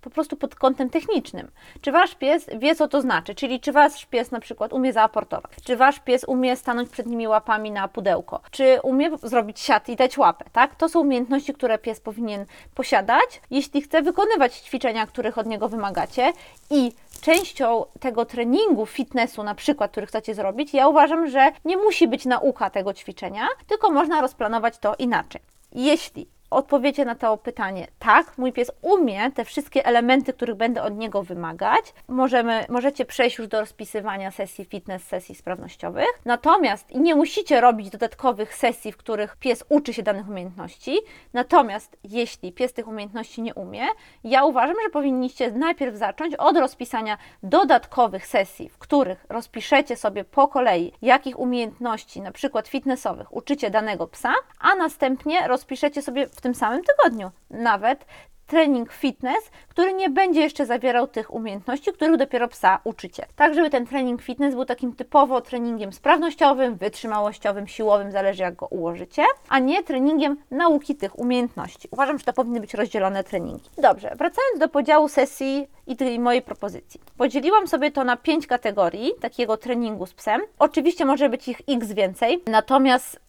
po 0.00 0.10
prostu 0.10 0.36
pod 0.36 0.54
kątem 0.54 0.90
technicznym. 0.90 1.50
Czy 1.80 1.92
wasz 1.92 2.14
pies 2.14 2.46
wie, 2.58 2.74
co 2.74 2.88
to 2.88 3.00
znaczy? 3.00 3.34
Czyli 3.34 3.60
czy 3.60 3.72
wasz 3.72 4.06
pies 4.06 4.30
na 4.30 4.40
przykład 4.40 4.72
umie 4.72 4.92
zaaportować? 4.92 5.52
Czy 5.64 5.76
wasz 5.76 6.00
pies 6.00 6.24
umie 6.24 6.56
stanąć 6.56 6.90
przed 6.90 7.06
nimi 7.06 7.28
łapami 7.28 7.70
na 7.70 7.88
pudełko? 7.88 8.40
Czy 8.50 8.80
umie 8.82 9.10
zrobić 9.22 9.60
siat 9.60 9.88
i 9.88 9.96
dać 9.96 10.18
łapę, 10.18 10.44
tak? 10.52 10.74
To 10.74 10.88
są 10.88 11.00
umiejętności, 11.00 11.54
które 11.54 11.78
pies 11.78 12.00
powinien 12.00 12.46
posiadać, 12.74 13.40
jeśli 13.50 13.82
chce 13.82 14.02
wykonywać 14.02 14.54
ćwiczenia, 14.54 15.06
których 15.06 15.38
od 15.38 15.46
niego 15.46 15.68
wymagacie 15.68 16.32
i 16.70 16.92
częścią 17.20 17.84
tego 18.00 18.24
treningu, 18.24 18.86
fitnessu 18.86 19.42
na 19.42 19.54
przykład, 19.54 19.90
który 19.90 20.06
chcecie 20.06 20.34
zrobić, 20.34 20.74
ja 20.74 20.88
uważam, 20.88 21.30
że 21.30 21.52
nie 21.64 21.76
musi 21.76 22.08
być 22.08 22.26
nauka 22.26 22.70
tego 22.70 22.94
ćwiczenia, 22.94 23.48
tylko 23.66 23.90
można 23.90 24.20
rozplanować 24.20 24.78
to 24.78 24.94
inaczej. 24.98 25.40
Jeśli 25.72 26.28
odpowiecie 26.50 27.04
na 27.04 27.14
to 27.14 27.36
pytanie, 27.36 27.86
tak, 27.98 28.38
mój 28.38 28.52
pies 28.52 28.72
umie 28.82 29.30
te 29.30 29.44
wszystkie 29.44 29.86
elementy, 29.86 30.32
których 30.32 30.56
będę 30.56 30.82
od 30.82 30.96
niego 30.96 31.22
wymagać. 31.22 31.94
Możemy, 32.08 32.66
możecie 32.68 33.04
przejść 33.04 33.38
już 33.38 33.48
do 33.48 33.60
rozpisywania 33.60 34.30
sesji 34.30 34.64
fitness, 34.64 35.02
sesji 35.02 35.34
sprawnościowych. 35.34 36.06
Natomiast 36.24 36.94
nie 36.94 37.14
musicie 37.14 37.60
robić 37.60 37.90
dodatkowych 37.90 38.54
sesji, 38.54 38.92
w 38.92 38.96
których 38.96 39.36
pies 39.36 39.64
uczy 39.68 39.92
się 39.94 40.02
danych 40.02 40.28
umiejętności. 40.28 40.98
Natomiast 41.32 41.96
jeśli 42.04 42.52
pies 42.52 42.72
tych 42.72 42.88
umiejętności 42.88 43.42
nie 43.42 43.54
umie, 43.54 43.86
ja 44.24 44.44
uważam, 44.44 44.76
że 44.84 44.90
powinniście 44.90 45.52
najpierw 45.52 45.96
zacząć 45.96 46.34
od 46.34 46.56
rozpisania 46.56 47.18
dodatkowych 47.42 48.26
sesji, 48.26 48.68
w 48.68 48.78
których 48.78 49.26
rozpiszecie 49.28 49.96
sobie 49.96 50.24
po 50.24 50.48
kolei, 50.48 50.92
jakich 51.02 51.38
umiejętności, 51.38 52.20
na 52.20 52.32
przykład 52.32 52.68
fitnessowych, 52.68 53.36
uczycie 53.36 53.70
danego 53.70 54.06
psa, 54.06 54.32
a 54.60 54.74
następnie 54.74 55.48
rozpiszecie 55.48 56.02
sobie 56.02 56.26
w 56.38 56.40
tym 56.40 56.54
samym 56.54 56.82
tygodniu. 56.84 57.30
Nawet 57.50 58.04
trening 58.46 58.92
fitness, 58.92 59.50
który 59.68 59.92
nie 59.92 60.10
będzie 60.10 60.40
jeszcze 60.40 60.66
zawierał 60.66 61.06
tych 61.06 61.34
umiejętności, 61.34 61.92
których 61.92 62.16
dopiero 62.16 62.48
psa 62.48 62.80
uczycie. 62.84 63.26
Tak, 63.36 63.54
żeby 63.54 63.70
ten 63.70 63.86
trening 63.86 64.22
fitness 64.22 64.54
był 64.54 64.64
takim 64.64 64.92
typowo 64.92 65.40
treningiem 65.40 65.92
sprawnościowym, 65.92 66.76
wytrzymałościowym, 66.76 67.66
siłowym, 67.66 68.12
zależy 68.12 68.42
jak 68.42 68.56
go 68.56 68.66
ułożycie, 68.66 69.24
a 69.48 69.58
nie 69.58 69.82
treningiem 69.82 70.36
nauki 70.50 70.96
tych 70.96 71.18
umiejętności. 71.18 71.88
Uważam, 71.90 72.18
że 72.18 72.24
to 72.24 72.32
powinny 72.32 72.60
być 72.60 72.74
rozdzielone 72.74 73.24
treningi. 73.24 73.70
Dobrze, 73.78 74.12
wracając 74.16 74.58
do 74.58 74.68
podziału 74.68 75.08
sesji 75.08 75.68
i 75.86 75.96
tej 75.96 76.18
mojej 76.18 76.42
propozycji. 76.42 77.00
Podzieliłam 77.16 77.68
sobie 77.68 77.90
to 77.90 78.04
na 78.04 78.16
pięć 78.16 78.46
kategorii 78.46 79.12
takiego 79.20 79.56
treningu 79.56 80.06
z 80.06 80.14
psem. 80.14 80.40
Oczywiście 80.58 81.04
może 81.04 81.28
być 81.28 81.48
ich 81.48 81.60
x 81.68 81.92
więcej, 81.92 82.42
natomiast 82.46 83.20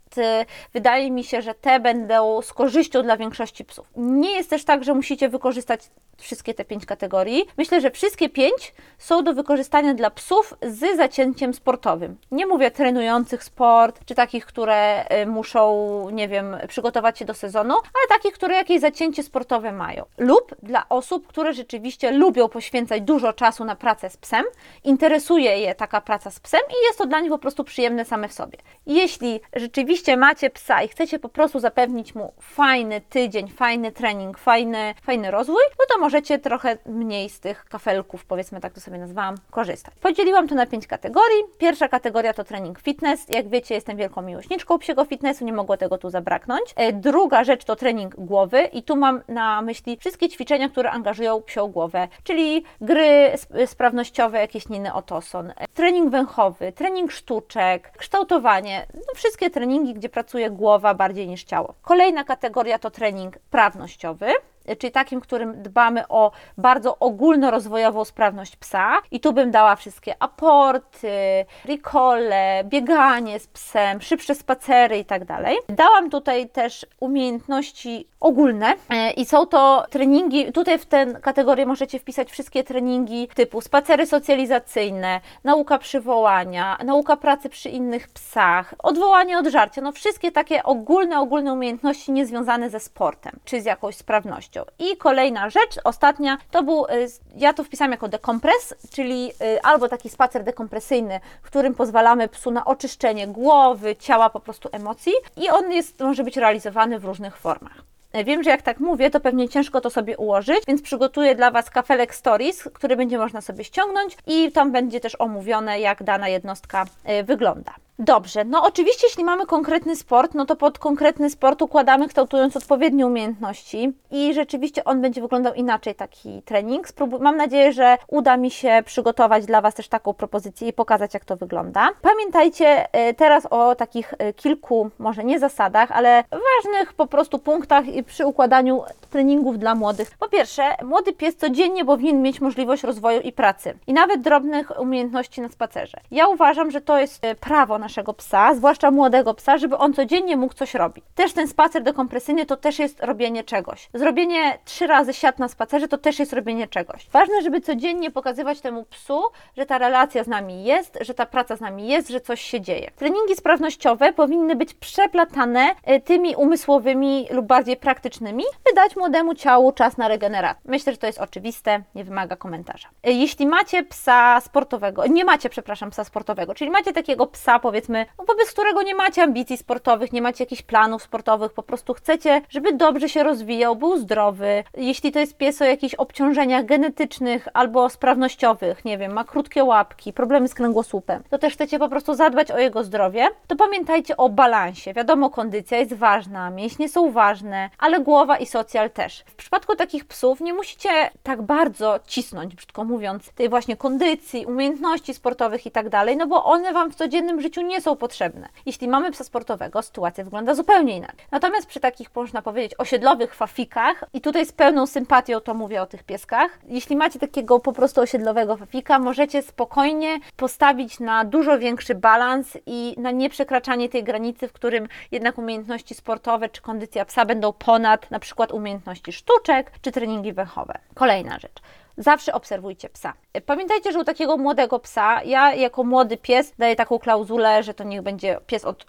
wydaje 0.73 1.11
mi 1.11 1.23
się, 1.23 1.41
że 1.41 1.53
te 1.53 1.79
będą 1.79 2.41
z 2.41 2.53
korzyścią 2.53 3.03
dla 3.03 3.17
większości 3.17 3.65
psów. 3.65 3.87
Nie 3.95 4.31
jest 4.31 4.49
też 4.49 4.65
tak, 4.65 4.83
że 4.83 4.93
musicie 4.93 5.29
wykorzystać 5.29 5.81
wszystkie 6.19 6.53
te 6.53 6.65
pięć 6.65 6.85
kategorii. 6.85 7.45
Myślę, 7.57 7.81
że 7.81 7.91
wszystkie 7.91 8.29
pięć 8.29 8.73
są 8.97 9.23
do 9.23 9.33
wykorzystania 9.33 9.93
dla 9.93 10.09
psów 10.09 10.53
z 10.61 10.97
zacięciem 10.97 11.53
sportowym. 11.53 12.17
Nie 12.31 12.45
mówię 12.45 12.71
trenujących 12.71 13.43
sport, 13.43 14.05
czy 14.05 14.15
takich, 14.15 14.45
które 14.45 15.05
y, 15.21 15.25
muszą, 15.25 16.09
nie 16.09 16.27
wiem, 16.27 16.57
przygotować 16.67 17.19
się 17.19 17.25
do 17.25 17.33
sezonu, 17.33 17.73
ale 17.73 18.19
takich, 18.19 18.33
które 18.33 18.55
jakieś 18.55 18.81
zacięcie 18.81 19.23
sportowe 19.23 19.71
mają. 19.71 20.05
Lub 20.17 20.55
dla 20.63 20.89
osób, 20.89 21.27
które 21.27 21.53
rzeczywiście 21.53 22.11
lubią 22.11 22.49
poświęcać 22.49 23.01
dużo 23.01 23.33
czasu 23.33 23.65
na 23.65 23.75
pracę 23.75 24.09
z 24.09 24.17
psem, 24.17 24.45
interesuje 24.83 25.59
je 25.59 25.75
taka 25.75 26.01
praca 26.01 26.31
z 26.31 26.39
psem 26.39 26.61
i 26.69 26.85
jest 26.87 26.97
to 26.97 27.05
dla 27.05 27.19
nich 27.19 27.31
po 27.31 27.37
prostu 27.37 27.63
przyjemne 27.63 28.05
same 28.05 28.27
w 28.27 28.33
sobie. 28.33 28.57
Jeśli 28.85 29.39
rzeczywiście 29.55 29.98
macie 30.17 30.49
psa 30.49 30.83
i 30.83 30.87
chcecie 30.87 31.19
po 31.19 31.29
prostu 31.29 31.59
zapewnić 31.59 32.15
mu 32.15 32.33
fajny 32.41 33.01
tydzień, 33.01 33.47
fajny 33.47 33.91
trening, 33.91 34.37
fajny, 34.37 34.93
fajny 35.01 35.31
rozwój, 35.31 35.63
no 35.79 35.85
to 35.89 35.99
możecie 35.99 36.39
trochę 36.39 36.77
mniej 36.85 37.29
z 37.29 37.39
tych 37.39 37.65
kafelków, 37.65 38.25
powiedzmy 38.25 38.59
tak 38.59 38.73
to 38.73 38.81
sobie 38.81 38.97
nazwałam, 38.97 39.35
korzystać. 39.51 39.93
Podzieliłam 40.01 40.47
to 40.47 40.55
na 40.55 40.65
pięć 40.65 40.87
kategorii. 40.87 41.43
Pierwsza 41.57 41.87
kategoria 41.87 42.33
to 42.33 42.43
trening 42.43 42.79
fitness. 42.79 43.25
Jak 43.29 43.49
wiecie, 43.49 43.75
jestem 43.75 43.97
wielką 43.97 44.21
miłośniczką 44.21 44.79
psiego 44.79 45.05
fitnessu, 45.05 45.45
nie 45.45 45.53
mogło 45.53 45.77
tego 45.77 45.97
tu 45.97 46.09
zabraknąć. 46.09 46.73
E, 46.75 46.93
druga 46.93 47.43
rzecz 47.43 47.65
to 47.65 47.75
trening 47.75 48.15
głowy 48.15 48.61
i 48.61 48.83
tu 48.83 48.95
mam 48.95 49.21
na 49.27 49.61
myśli 49.61 49.97
wszystkie 49.97 50.29
ćwiczenia, 50.29 50.69
które 50.69 50.91
angażują 50.91 51.41
psią 51.41 51.67
głowę, 51.67 52.07
czyli 52.23 52.63
gry 52.81 53.31
sprawnościowe, 53.65 54.39
jakieś 54.39 54.69
Niny 54.69 54.93
Otoson, 54.93 55.49
e, 55.49 55.67
trening 55.73 56.09
węchowy, 56.11 56.71
trening 56.71 57.11
sztuczek, 57.11 57.91
kształtowanie, 57.97 58.87
no 58.93 59.13
wszystkie 59.15 59.49
treningi, 59.49 59.88
gdzie 59.93 60.09
pracuje 60.09 60.49
głowa 60.49 60.93
bardziej 60.93 61.27
niż 61.27 61.43
ciało. 61.43 61.73
Kolejna 61.81 62.23
kategoria 62.23 62.79
to 62.79 62.91
trening 62.91 63.39
prawnościowy 63.39 64.27
czyli 64.75 64.91
takim, 64.91 65.21
którym 65.21 65.63
dbamy 65.63 66.07
o 66.07 66.31
bardzo 66.57 66.99
ogólnorozwojową 66.99 68.05
sprawność 68.05 68.55
psa. 68.55 69.01
I 69.11 69.19
tu 69.19 69.33
bym 69.33 69.51
dała 69.51 69.75
wszystkie 69.75 70.15
aporty, 70.19 71.45
recole, 71.65 72.63
bieganie 72.63 73.39
z 73.39 73.47
psem, 73.47 74.01
szybsze 74.01 74.35
spacery 74.35 74.97
i 74.97 75.05
tak 75.05 75.25
dalej. 75.25 75.57
Dałam 75.69 76.09
tutaj 76.09 76.49
też 76.49 76.85
umiejętności 76.99 78.07
ogólne 78.19 78.75
e, 78.89 79.11
i 79.11 79.25
są 79.25 79.45
to 79.45 79.85
treningi, 79.89 80.51
tutaj 80.51 80.79
w 80.79 80.85
tę 80.85 81.05
kategorię 81.21 81.65
możecie 81.65 81.99
wpisać 81.99 82.31
wszystkie 82.31 82.63
treningi 82.63 83.27
typu 83.35 83.61
spacery 83.61 84.05
socjalizacyjne, 84.05 85.21
nauka 85.43 85.77
przywołania, 85.77 86.77
nauka 86.85 87.17
pracy 87.17 87.49
przy 87.49 87.69
innych 87.69 88.07
psach, 88.07 88.75
odwołanie 88.79 89.37
od 89.37 89.47
żarcia, 89.47 89.81
no 89.81 89.91
wszystkie 89.91 90.31
takie 90.31 90.63
ogólne, 90.63 91.19
ogólne 91.19 91.53
umiejętności 91.53 92.11
niezwiązane 92.11 92.69
ze 92.69 92.79
sportem, 92.79 93.39
czy 93.45 93.61
z 93.61 93.65
jakąś 93.65 93.95
sprawnością. 93.95 94.58
I 94.79 94.97
kolejna 94.97 95.49
rzecz, 95.49 95.79
ostatnia, 95.83 96.37
to 96.51 96.63
był, 96.63 96.85
y, 96.85 97.07
ja 97.35 97.53
to 97.53 97.63
wpisałam 97.63 97.91
jako 97.91 98.07
dekompres, 98.07 98.75
czyli 98.91 99.31
y, 99.41 99.61
albo 99.61 99.89
taki 99.89 100.09
spacer 100.09 100.43
dekompresyjny, 100.43 101.19
w 101.43 101.45
którym 101.45 101.75
pozwalamy 101.75 102.27
psu 102.27 102.51
na 102.51 102.65
oczyszczenie 102.65 103.27
głowy, 103.27 103.95
ciała, 103.95 104.29
po 104.29 104.39
prostu 104.39 104.69
emocji 104.71 105.13
i 105.37 105.49
on 105.49 105.71
jest, 105.71 105.99
może 105.99 106.23
być 106.23 106.37
realizowany 106.37 106.99
w 106.99 107.05
różnych 107.05 107.37
formach. 107.37 107.83
Wiem, 108.25 108.43
że 108.43 108.49
jak 108.49 108.61
tak 108.61 108.79
mówię, 108.79 109.09
to 109.09 109.19
pewnie 109.19 109.49
ciężko 109.49 109.81
to 109.81 109.89
sobie 109.89 110.17
ułożyć, 110.17 110.59
więc 110.67 110.81
przygotuję 110.81 111.35
dla 111.35 111.51
Was 111.51 111.69
kafelek 111.69 112.15
Stories, 112.15 112.63
który 112.73 112.95
będzie 112.95 113.17
można 113.17 113.41
sobie 113.41 113.63
ściągnąć 113.63 114.17
i 114.27 114.51
tam 114.51 114.71
będzie 114.71 114.99
też 114.99 115.15
omówione, 115.19 115.79
jak 115.79 116.03
dana 116.03 116.29
jednostka 116.29 116.85
y, 117.09 117.23
wygląda. 117.23 117.73
Dobrze, 118.01 118.45
no 118.45 118.63
oczywiście 118.63 119.07
jeśli 119.07 119.23
mamy 119.23 119.45
konkretny 119.45 119.95
sport, 119.95 120.33
no 120.33 120.45
to 120.45 120.55
pod 120.55 120.79
konkretny 120.79 121.29
sport 121.29 121.61
układamy 121.61 122.07
kształtując 122.07 122.57
odpowiednie 122.57 123.07
umiejętności 123.07 123.93
i 124.11 124.33
rzeczywiście 124.33 124.83
on 124.83 125.01
będzie 125.01 125.21
wyglądał 125.21 125.53
inaczej, 125.53 125.95
taki 125.95 126.41
trening. 126.41 126.87
Spróbuj, 126.87 127.19
mam 127.19 127.37
nadzieję, 127.37 127.73
że 127.73 127.97
uda 128.07 128.37
mi 128.37 128.51
się 128.51 128.81
przygotować 128.85 129.45
dla 129.45 129.61
Was 129.61 129.75
też 129.75 129.87
taką 129.87 130.13
propozycję 130.13 130.67
i 130.67 130.73
pokazać, 130.73 131.13
jak 131.13 131.25
to 131.25 131.35
wygląda. 131.35 131.89
Pamiętajcie 132.01 132.93
e, 132.93 133.13
teraz 133.13 133.45
o 133.45 133.75
takich 133.75 134.13
e, 134.17 134.33
kilku, 134.33 134.89
może 134.99 135.23
nie 135.23 135.39
zasadach, 135.39 135.91
ale 135.91 136.23
ważnych 136.31 136.93
po 136.93 137.07
prostu 137.07 137.39
punktach 137.39 137.85
przy 138.05 138.25
układaniu 138.25 138.83
treningów 139.09 139.59
dla 139.59 139.75
młodych. 139.75 140.11
Po 140.19 140.29
pierwsze, 140.29 140.63
młody 140.83 141.13
pies 141.13 141.35
codziennie 141.35 141.85
powinien 141.85 142.21
mieć 142.21 142.41
możliwość 142.41 142.83
rozwoju 142.83 143.21
i 143.21 143.31
pracy 143.31 143.77
i 143.87 143.93
nawet 143.93 144.21
drobnych 144.21 144.79
umiejętności 144.79 145.41
na 145.41 145.49
spacerze. 145.49 145.97
Ja 146.11 146.27
uważam, 146.27 146.71
że 146.71 146.81
to 146.81 146.99
jest 146.99 147.25
e, 147.25 147.35
prawo 147.35 147.77
na 147.79 147.88
naszego 147.89 148.13
psa, 148.13 148.55
zwłaszcza 148.55 148.91
młodego 148.91 149.33
psa, 149.33 149.57
żeby 149.57 149.77
on 149.77 149.93
codziennie 149.93 150.37
mógł 150.37 150.53
coś 150.53 150.73
robić. 150.73 151.05
Też 151.15 151.33
ten 151.33 151.47
spacer 151.47 151.83
dekompresyjny 151.83 152.45
to 152.45 152.57
też 152.57 152.79
jest 152.79 153.03
robienie 153.03 153.43
czegoś. 153.43 153.89
Zrobienie 153.93 154.59
trzy 154.65 154.87
razy 154.87 155.13
siat 155.13 155.39
na 155.39 155.47
spacerze 155.47 155.87
to 155.87 155.97
też 155.97 156.19
jest 156.19 156.33
robienie 156.33 156.67
czegoś. 156.67 157.09
Ważne, 157.09 157.41
żeby 157.41 157.61
codziennie 157.61 158.11
pokazywać 158.11 158.61
temu 158.61 158.83
psu, 158.83 159.21
że 159.57 159.65
ta 159.65 159.77
relacja 159.77 160.23
z 160.23 160.27
nami 160.27 160.63
jest, 160.63 160.97
że 161.01 161.13
ta 161.13 161.25
praca 161.25 161.55
z 161.55 161.61
nami 161.61 161.87
jest, 161.87 162.09
że 162.09 162.21
coś 162.21 162.41
się 162.41 162.61
dzieje. 162.61 162.91
Treningi 162.95 163.35
sprawnościowe 163.35 164.13
powinny 164.13 164.55
być 164.55 164.73
przeplatane 164.73 165.75
e, 165.83 165.99
tymi 165.99 166.35
umysłowymi 166.35 167.27
lub 167.31 167.45
bardziej 167.45 167.77
praktycznymi, 167.77 168.43
by 168.65 168.73
dać 168.75 168.95
młodemu 168.95 169.35
ciału 169.35 169.71
czas 169.71 169.97
na 169.97 170.07
regenerację. 170.07 170.61
Myślę, 170.65 170.93
że 170.93 170.97
to 170.97 171.07
jest 171.07 171.19
oczywiste, 171.19 171.83
nie 171.95 172.03
wymaga 172.03 172.35
komentarza. 172.35 172.87
E, 173.03 173.11
jeśli 173.11 173.47
macie 173.47 173.83
psa 173.83 174.41
sportowego, 174.41 175.07
nie 175.07 175.25
macie, 175.25 175.49
przepraszam, 175.49 175.89
psa 175.89 176.03
sportowego, 176.03 176.53
czyli 176.53 176.71
macie 176.71 176.93
takiego 176.93 177.27
psa, 177.27 177.59
powiedzmy, 177.59 177.78
powiedzmy, 177.79 178.05
no 178.17 178.25
wobec 178.25 178.51
którego 178.51 178.81
nie 178.81 178.95
macie 178.95 179.23
ambicji 179.23 179.57
sportowych, 179.57 180.13
nie 180.13 180.21
macie 180.21 180.43
jakichś 180.43 180.61
planów 180.61 181.03
sportowych, 181.03 181.53
po 181.53 181.63
prostu 181.63 181.93
chcecie, 181.93 182.41
żeby 182.49 182.73
dobrze 182.73 183.09
się 183.09 183.23
rozwijał, 183.23 183.75
był 183.75 183.97
zdrowy. 183.97 184.63
Jeśli 184.77 185.11
to 185.11 185.19
jest 185.19 185.37
pies 185.37 185.61
o 185.61 185.65
jakichś 185.65 185.95
obciążeniach 185.95 186.65
genetycznych 186.65 187.47
albo 187.53 187.89
sprawnościowych, 187.89 188.85
nie 188.85 188.97
wiem, 188.97 189.13
ma 189.13 189.23
krótkie 189.23 189.63
łapki, 189.63 190.13
problemy 190.13 190.47
z 190.47 190.53
kręgosłupem, 190.53 191.23
to 191.29 191.37
też 191.37 191.53
chcecie 191.53 191.79
po 191.79 191.89
prostu 191.89 192.13
zadbać 192.13 192.51
o 192.51 192.57
jego 192.57 192.83
zdrowie, 192.83 193.27
to 193.47 193.55
pamiętajcie 193.55 194.17
o 194.17 194.29
balansie. 194.29 194.93
Wiadomo, 194.93 195.29
kondycja 195.29 195.77
jest 195.77 195.93
ważna, 195.93 196.49
mięśnie 196.49 196.89
są 196.89 197.11
ważne, 197.11 197.69
ale 197.77 197.99
głowa 197.99 198.37
i 198.37 198.45
socjal 198.45 198.89
też. 198.89 199.23
W 199.27 199.35
przypadku 199.35 199.75
takich 199.75 200.05
psów 200.05 200.41
nie 200.41 200.53
musicie 200.53 200.89
tak 201.23 201.41
bardzo 201.41 201.99
cisnąć, 202.07 202.55
brzydko 202.55 202.83
mówiąc, 202.83 203.31
tej 203.31 203.49
właśnie 203.49 203.77
kondycji, 203.77 204.45
umiejętności 204.45 205.13
sportowych 205.13 205.65
i 205.65 205.71
tak 205.71 205.89
dalej, 205.89 206.17
no 206.17 206.27
bo 206.27 206.43
one 206.43 206.73
Wam 206.73 206.91
w 206.91 206.95
codziennym 206.95 207.41
życiu 207.41 207.61
nie 207.69 207.81
są 207.81 207.95
potrzebne. 207.95 208.49
Jeśli 208.65 208.87
mamy 208.87 209.11
psa 209.11 209.23
sportowego, 209.23 209.81
sytuacja 209.81 210.23
wygląda 210.23 210.55
zupełnie 210.55 210.97
inaczej. 210.97 211.25
Natomiast 211.31 211.67
przy 211.67 211.79
takich, 211.79 212.15
można 212.15 212.41
powiedzieć, 212.41 212.75
osiedlowych 212.77 213.35
fafikach, 213.35 214.03
i 214.13 214.21
tutaj 214.21 214.45
z 214.45 214.51
pełną 214.51 214.87
sympatią 214.87 215.39
to 215.39 215.53
mówię 215.53 215.81
o 215.81 215.85
tych 215.85 216.03
pieskach, 216.03 216.59
jeśli 216.67 216.95
macie 216.95 217.19
takiego 217.19 217.59
po 217.59 217.73
prostu 217.73 218.01
osiedlowego 218.01 218.57
fafika, 218.57 218.99
możecie 218.99 219.41
spokojnie 219.41 220.19
postawić 220.35 220.99
na 220.99 221.25
dużo 221.25 221.59
większy 221.59 221.95
balans 221.95 222.57
i 222.65 222.95
na 222.97 223.11
nieprzekraczanie 223.11 223.89
tej 223.89 224.03
granicy, 224.03 224.47
w 224.47 224.53
którym 224.53 224.87
jednak 225.11 225.37
umiejętności 225.37 225.95
sportowe 225.95 226.49
czy 226.49 226.61
kondycja 226.61 227.05
psa 227.05 227.25
będą 227.25 227.53
ponad 227.53 228.11
na 228.11 228.19
przykład 228.19 228.51
umiejętności 228.51 229.13
sztuczek 229.13 229.71
czy 229.81 229.91
treningi 229.91 230.33
węchowe. 230.33 230.73
Kolejna 230.93 231.39
rzecz. 231.39 231.61
Zawsze 231.99 232.33
obserwujcie 232.33 232.89
psa. 232.89 233.13
Pamiętajcie, 233.45 233.91
że 233.91 233.99
u 233.99 234.03
takiego 234.03 234.37
młodego 234.37 234.79
psa, 234.79 235.23
ja 235.23 235.53
jako 235.53 235.83
młody 235.83 236.17
pies 236.17 236.53
daję 236.57 236.75
taką 236.75 236.99
klauzulę, 236.99 237.63
że 237.63 237.73
to 237.73 237.83
niech 237.83 238.01
będzie 238.01 238.37
pies 238.47 238.65
od 238.65 238.83
y, 238.83 238.85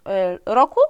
roku 0.46 0.80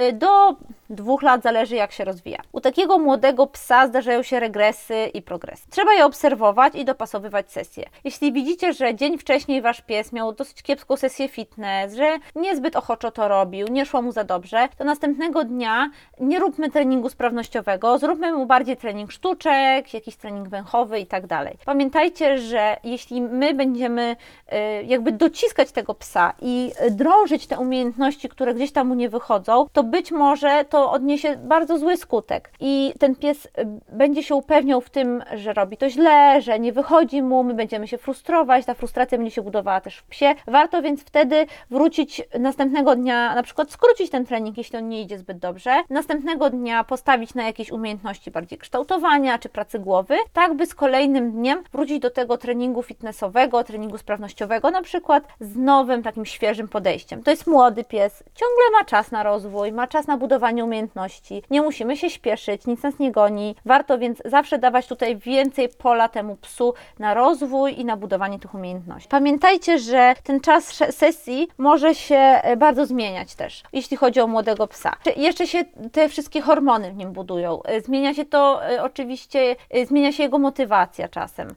y, 0.00 0.12
do 0.12 0.56
dwóch 0.90 1.22
lat, 1.22 1.42
zależy 1.42 1.76
jak 1.76 1.92
się 1.92 2.04
rozwija. 2.04 2.38
U 2.52 2.60
takiego 2.60 2.98
młodego 2.98 3.46
psa 3.46 3.86
zdarzają 3.86 4.22
się 4.22 4.40
regresy 4.40 4.94
i 5.14 5.22
progresy. 5.22 5.62
Trzeba 5.70 5.94
je 5.94 6.04
obserwować 6.04 6.74
i 6.74 6.84
dopasowywać 6.84 7.52
sesje. 7.52 7.84
Jeśli 8.04 8.32
widzicie, 8.32 8.72
że 8.72 8.94
dzień 8.94 9.18
wcześniej 9.18 9.62
wasz 9.62 9.80
pies 9.80 10.12
miał 10.12 10.32
dosyć 10.32 10.62
kiepską 10.62 10.96
sesję 10.96 11.28
fitness, 11.28 11.94
że 11.94 12.18
niezbyt 12.36 12.76
ochoczo 12.76 13.10
to 13.10 13.28
robił, 13.28 13.68
nie 13.68 13.86
szło 13.86 14.02
mu 14.02 14.12
za 14.12 14.24
dobrze, 14.24 14.68
to 14.78 14.84
następnego 14.84 15.44
dnia 15.44 15.90
nie 16.20 16.38
róbmy 16.38 16.70
treningu 16.70 17.08
sprawnościowego, 17.08 17.98
zróbmy 17.98 18.32
mu 18.32 18.46
bardziej 18.46 18.76
trening 18.76 19.12
sztuczek, 19.12 19.94
jakiś 19.94 20.16
trening 20.16 20.48
węchowy 20.48 20.98
i 20.98 21.06
tak 21.06 21.26
dalej. 21.26 21.58
Pamiętajcie, 21.64 22.38
że 22.38 22.76
jeśli 22.84 23.20
my 23.20 23.54
będziemy 23.54 24.16
y, 24.52 24.84
jakby 24.84 25.12
dociskać 25.12 25.72
tego 25.72 25.94
psa 25.94 26.32
i 26.40 26.72
drążyć 26.90 27.46
te 27.46 27.58
umiejętności, 27.58 28.28
które 28.28 28.54
gdzieś 28.54 28.72
tam 28.72 28.88
mu 28.88 28.94
nie 28.94 29.08
wychodzą, 29.08 29.66
to 29.72 29.82
być 29.82 30.12
może 30.12 30.64
to 30.74 30.90
odniesie 30.90 31.36
bardzo 31.36 31.78
zły 31.78 31.96
skutek. 31.96 32.50
I 32.60 32.94
ten 32.98 33.16
pies 33.16 33.46
y, 33.46 33.50
będzie 33.92 34.22
się 34.22 34.34
upewniał 34.34 34.80
w 34.80 34.90
tym, 34.90 35.22
że 35.34 35.52
robi 35.52 35.76
to 35.76 35.90
źle, 35.90 36.42
że 36.42 36.58
nie 36.58 36.72
wychodzi 36.72 37.22
mu, 37.22 37.44
my 37.44 37.54
będziemy 37.54 37.88
się 37.88 37.98
frustrować, 37.98 38.64
ta 38.64 38.74
frustracja 38.74 39.18
będzie 39.18 39.30
się 39.30 39.42
budowała 39.42 39.80
też 39.80 39.96
w 39.96 40.04
psie. 40.04 40.34
Warto 40.46 40.82
więc 40.82 41.00
wtedy 41.00 41.46
wrócić 41.70 42.22
następnego 42.38 42.96
dnia, 42.96 43.34
na 43.34 43.42
przykład 43.42 43.70
skrócić 43.70 44.10
ten 44.10 44.26
trening, 44.26 44.58
jeśli 44.58 44.78
on 44.78 44.88
nie 44.88 45.02
idzie 45.02 45.18
zbyt 45.18 45.38
dobrze. 45.38 45.70
Następnego 45.90 46.50
dnia 46.50 46.84
postawić 46.84 47.34
na 47.34 47.42
jakieś 47.42 47.70
umiejętności 47.70 48.30
bardziej 48.30 48.58
kształtowania 48.58 49.38
czy 49.38 49.48
pracy 49.48 49.78
głowy, 49.78 50.16
tak 50.32 50.54
by 50.54 50.66
z 50.66 50.74
kolejnym 50.74 51.32
dniem 51.32 51.62
wrócić 51.72 51.98
do 51.98 52.10
tego 52.10 52.38
treningu 52.38 52.82
fitnessowego, 52.82 53.64
treningu 53.64 53.98
sprawnościowego, 53.98 54.70
na 54.70 54.82
przykład 54.82 55.24
z 55.40 55.56
nowym 55.56 56.02
takim 56.02 56.26
świeżym 56.26 56.68
podejściem. 56.68 57.22
To 57.22 57.30
jest 57.30 57.46
młody 57.46 57.84
pies, 57.84 58.24
ciągle 58.34 58.78
ma 58.78 58.84
czas 58.84 59.10
na 59.10 59.22
rozwój, 59.22 59.72
ma 59.72 59.86
czas 59.86 60.06
na 60.06 60.16
budowanie 60.16 60.63
umiejętności. 60.64 61.42
Nie 61.50 61.62
musimy 61.62 61.96
się 61.96 62.10
śpieszyć, 62.10 62.66
nic 62.66 62.82
nas 62.82 62.98
nie 62.98 63.12
goni. 63.12 63.56
Warto 63.64 63.98
więc 63.98 64.22
zawsze 64.24 64.58
dawać 64.58 64.86
tutaj 64.86 65.16
więcej 65.16 65.68
pola 65.68 66.08
temu 66.08 66.36
psu 66.36 66.74
na 66.98 67.14
rozwój 67.14 67.80
i 67.80 67.84
na 67.84 67.96
budowanie 67.96 68.38
tych 68.38 68.54
umiejętności. 68.54 69.08
Pamiętajcie, 69.08 69.78
że 69.78 70.14
ten 70.22 70.40
czas 70.40 70.64
sesji 70.90 71.48
może 71.58 71.94
się 71.94 72.16
e, 72.16 72.56
bardzo 72.56 72.86
zmieniać 72.86 73.34
też, 73.34 73.62
jeśli 73.72 73.96
chodzi 73.96 74.20
o 74.20 74.26
młodego 74.26 74.66
psa. 74.66 74.96
Jeszcze 75.16 75.46
się 75.46 75.64
te 75.92 76.08
wszystkie 76.08 76.40
hormony 76.40 76.92
w 76.92 76.96
nim 76.96 77.12
budują. 77.12 77.62
E, 77.62 77.80
zmienia 77.80 78.14
się 78.14 78.24
to 78.24 78.66
e, 78.70 78.82
oczywiście, 78.82 79.56
zmienia 79.86 80.12
się 80.12 80.22
jego 80.22 80.38
motywacja 80.38 81.08
czasem. 81.08 81.48